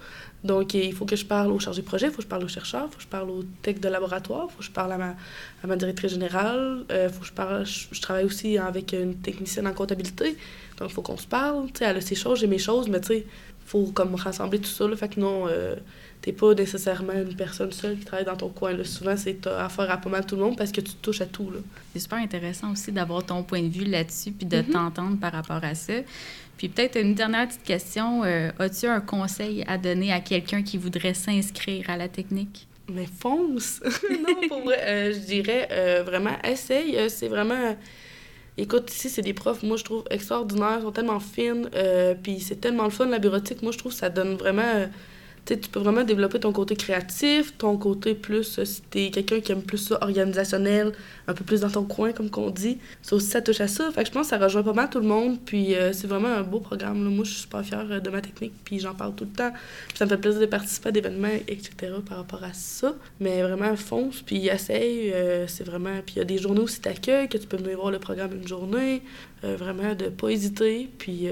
Donc, 0.44 0.74
il 0.74 0.94
faut 0.94 1.06
que 1.06 1.16
je 1.16 1.26
parle 1.26 1.52
au 1.52 1.60
chargé 1.60 1.82
de 1.82 1.88
projet, 1.88 2.08
il 2.08 2.12
faut 2.12 2.18
que 2.18 2.24
je 2.24 2.28
parle 2.28 2.44
au 2.44 2.48
chercheur, 2.48 2.86
il 2.88 2.92
faut 2.92 2.98
que 2.98 3.04
je 3.04 3.08
parle 3.08 3.30
au 3.30 3.44
tech 3.62 3.80
de 3.80 3.90
laboratoire, 3.90 4.48
il 4.50 4.52
faut 4.52 4.60
que 4.60 4.64
je 4.64 4.72
parle 4.72 4.92
à 4.94 4.98
ma, 4.98 5.16
à 5.64 5.68
ma 5.68 5.76
directrice 5.76 6.12
générale, 6.12 6.86
il 6.90 6.96
euh, 6.96 7.10
faut 7.10 7.22
que 7.22 7.28
je 7.28 7.34
parle... 7.34 7.66
Je, 7.66 8.00
travaille 8.00 8.26
aussi 8.26 8.58
avec 8.58 8.94
une 8.94 9.16
technicienne 9.16 9.68
en 9.68 9.74
comptabilité, 9.74 10.38
donc 10.78 10.90
il 10.90 10.94
faut 10.94 11.02
qu'on 11.02 11.18
se 11.18 11.28
parle. 11.28 11.66
Tu 11.68 11.80
sais, 11.80 11.86
elle 11.86 11.98
a 11.98 12.02
ses 12.02 12.16
choses, 12.16 12.40
j'ai 12.40 12.48
mes 12.48 12.60
choses, 12.60 12.88
mais 12.88 13.02
tu 13.02 13.08
sais, 13.08 13.18
il 13.20 13.68
faut 13.68 13.86
comme 13.88 14.16
rassembler 14.16 14.60
tout 14.60 14.70
ça. 14.70 14.88
Là, 14.88 14.96
fait 14.96 15.10
que 15.10 15.20
non... 15.20 15.48
Euh, 15.48 15.76
t'es 16.22 16.34
pas 16.34 16.54
nécessairement 16.54 17.14
une 17.14 17.36
personne 17.36 17.72
seule 17.72 17.98
qui 17.98 18.06
travaille 18.06 18.26
dans 18.26 18.36
ton 18.36 18.50
coin. 18.50 18.74
Là. 18.74 18.84
Souvent, 18.84 19.16
c'est 19.16 19.48
affaire 19.48 19.90
à 19.90 19.98
pas 19.98 20.10
mal 20.10 20.26
tout 20.26 20.36
le 20.36 20.42
monde 20.42 20.58
parce 20.58 20.72
que 20.72 20.82
tu 20.82 20.94
touches 21.02 21.22
à 21.22 21.26
tout. 21.26 21.52
C'est 21.94 22.00
super 22.00 22.18
intéressant 22.18 22.72
aussi 22.72 22.92
d'avoir 22.92 23.26
ton 23.26 23.44
point 23.44 23.62
de 23.62 23.70
vue 23.70 23.86
là-dessus 23.86 24.32
puis 24.32 24.46
de 24.46 24.58
mm-hmm. 24.58 24.72
t'entendre 24.72 25.18
par 25.18 25.32
rapport 25.32 25.64
à 25.64 25.76
ça. 25.76 25.94
Puis 26.58 26.68
peut-être 26.68 27.00
une 27.00 27.16
dernière 27.16 27.48
petite 27.48 27.64
question. 27.64 28.26
Euh, 28.26 28.52
as-tu 28.60 28.86
un 28.86 29.00
conseil 29.00 29.64
à 29.66 29.78
donner 29.78 30.12
à 30.12 30.20
quelqu'un 30.20 30.62
qui 30.62 30.78
voudrait 30.78 31.14
s'inscrire 31.14 31.90
à 31.90 31.96
la 31.96 32.10
technique? 32.10 32.68
Mais 32.92 33.06
fonce! 33.06 33.80
non, 34.12 34.48
pour 34.50 34.64
vrai, 34.64 34.80
euh, 34.82 35.14
je 35.14 35.20
dirais 35.20 35.70
euh, 35.72 36.04
vraiment, 36.06 36.38
essaye. 36.44 37.10
c'est 37.10 37.30
vraiment... 37.30 37.78
Écoute, 38.58 38.92
ici, 38.92 39.10
c'est 39.10 39.22
des 39.22 39.34
profs, 39.34 39.64
moi, 39.64 39.78
je 39.78 39.86
trouve 39.86 40.04
extraordinaires, 40.10 40.82
sont 40.82 40.92
tellement 40.92 41.22
fines, 41.22 41.70
puis 42.22 42.42
c'est 42.42 42.60
tellement 42.60 42.84
le 42.84 42.90
fun, 42.90 43.06
la 43.06 43.20
bureautique. 43.20 43.62
Moi, 43.62 43.72
je 43.72 43.78
trouve 43.78 43.94
que 43.94 43.98
ça 43.98 44.10
donne 44.10 44.36
vraiment 44.36 44.90
tu 45.58 45.70
peux 45.70 45.80
vraiment 45.80 46.04
développer 46.04 46.40
ton 46.40 46.52
côté 46.52 46.76
créatif, 46.76 47.58
ton 47.58 47.78
côté 47.78 48.14
plus, 48.14 48.60
euh, 48.60 48.66
si 48.66 48.82
t'es 48.82 49.10
quelqu'un 49.10 49.40
qui 49.40 49.52
aime 49.52 49.62
plus 49.62 49.78
ça 49.78 49.98
organisationnel, 50.02 50.92
un 51.28 51.34
peu 51.34 51.44
plus 51.44 51.62
dans 51.62 51.70
ton 51.70 51.84
coin, 51.84 52.12
comme 52.12 52.30
qu'on 52.30 52.50
dit. 52.50 52.78
Ça 53.02 53.16
aussi, 53.16 53.28
ça 53.28 53.42
touche 53.42 53.62
à 53.62 53.68
ça. 53.68 53.92
Fait 53.92 54.02
que 54.02 54.08
je 54.08 54.12
pense 54.12 54.28
que 54.28 54.30
ça 54.30 54.38
rejoint 54.38 54.64
pas 54.64 54.74
mal 54.74 54.90
tout 54.90 55.00
le 55.00 55.08
monde. 55.08 55.40
Puis 55.46 55.76
euh, 55.76 55.94
c'est 55.94 56.08
vraiment 56.08 56.30
un 56.30 56.44
beau 56.44 56.60
programme. 56.60 57.04
Moi, 57.04 57.26
je 57.26 57.32
suis 57.32 57.42
super 57.42 57.64
fière 57.64 57.86
euh, 57.90 58.00
de 58.00 58.10
ma 58.10 58.22
technique, 58.22 58.54
puis 58.64 58.80
j'en 58.80 58.94
parle 58.94 59.16
tout 59.16 59.26
le 59.26 59.32
temps. 59.32 59.52
ça 59.96 60.06
me 60.06 60.10
fait 60.10 60.18
plaisir 60.18 60.42
de 60.42 60.46
participer 60.46 60.90
à 60.90 60.92
des 60.92 61.00
événements, 61.00 61.28
etc. 61.48 61.94
par 62.08 62.18
rapport 62.18 62.44
à 62.44 62.54
ça. 62.54 62.94
Mais 63.20 63.42
vraiment, 63.42 63.76
fonce, 63.76 64.22
puis 64.22 64.48
essaye. 64.48 65.14
c'est 65.48 65.64
vraiment... 65.64 66.02
Puis 66.06 66.16
il 66.16 66.20
y 66.20 66.22
a 66.22 66.26
des 66.26 66.38
journées 66.38 66.62
aussi 66.62 66.82
t'accueillent, 66.82 67.30
que 67.30 67.38
tu 67.38 67.48
peux 67.48 67.58
venir 67.58 67.78
voir 67.78 67.92
le 67.92 68.00
programme 68.00 68.34
une 68.34 68.48
journée. 68.48 69.02
vraiment, 69.44 69.96
de 69.96 70.06
pas 70.10 70.30
hésiter, 70.30 70.90
puis 70.98 71.28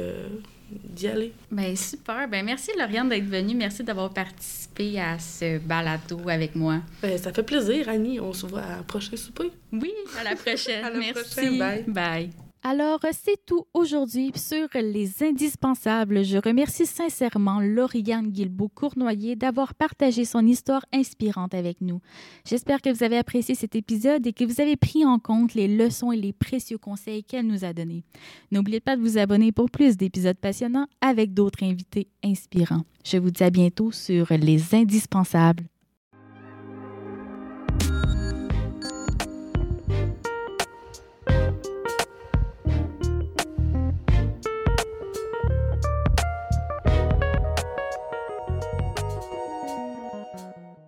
d'y 0.70 1.08
aller. 1.08 1.34
Bien, 1.52 1.76
super. 1.76 2.28
Ben, 2.28 2.46
merci, 2.46 2.72
Lauriane, 2.78 3.10
d'être 3.10 3.26
venue. 3.26 3.56
Merci 3.56 3.84
d'avoir 3.84 4.14
participé 4.14 5.00
à 5.00 5.20
ce 5.20 5.60
balado 5.60 6.20
avec 6.28 6.56
moi. 6.56 6.82
Ben, 7.02 7.18
ça 7.18 7.34
fait 7.34 7.44
plaisir, 7.44 7.90
Annie. 7.90 8.20
On 8.20 8.34
se 8.34 8.46
voit 8.46 8.62
à 8.62 8.78
la 8.78 8.84
prochaine 8.84 9.18
souper. 9.18 9.52
Oui, 9.72 9.94
à 10.20 10.24
la 10.24 10.36
prochaine. 10.36 10.84
à 10.84 10.90
la 10.90 11.00
merci. 11.00 11.14
Prochaine. 11.14 11.60
Bye. 11.60 11.84
Bye. 11.88 12.47
Alors, 12.70 13.00
c'est 13.14 13.46
tout 13.46 13.66
aujourd'hui 13.74 14.34
sur 14.36 14.68
les 14.74 15.24
indispensables. 15.24 16.26
Je 16.26 16.38
remercie 16.38 16.86
sincèrement 16.86 17.62
Lauriane 17.62 18.30
Guilbeault-Cournoyer 18.30 19.38
d'avoir 19.38 19.74
partagé 19.74 20.26
son 20.26 20.46
histoire 20.46 20.84
inspirante 20.92 21.54
avec 21.54 21.80
nous. 21.80 22.02
J'espère 22.46 22.82
que 22.82 22.90
vous 22.90 23.04
avez 23.04 23.18
apprécié 23.18 23.56
cet 23.56 23.78
épisode 23.78 24.28
et 24.28 24.34
que 24.34 24.44
vous 24.44 24.60
avez 24.60 24.76
pris 24.76 25.06
en 25.06 25.18
compte 25.18 25.54
les 25.54 25.70
leçons 25.70 26.12
et 26.12 26.18
les 26.18 26.34
précieux 26.34 26.78
conseils 26.78 27.24
qu'elle 27.24 27.48
nous 27.48 27.64
a 27.64 27.72
donnés. 27.72 28.04
N'oubliez 28.52 28.82
pas 28.82 28.98
de 28.98 29.02
vous 29.02 29.18
abonner 29.18 29.54
pour 29.54 29.72
plus 29.72 29.96
d'épisodes 29.96 30.36
passionnants 30.38 30.88
avec 31.00 31.34
d'autres 31.34 31.64
invités 31.64 32.10
inspirants. 32.22 32.84
Je 33.06 33.16
vous 33.16 33.32
dis 33.32 33.46
à 33.46 33.50
bientôt 33.50 33.94
sur 33.94 34.28
les 34.32 34.76
indispensables. 34.76 35.64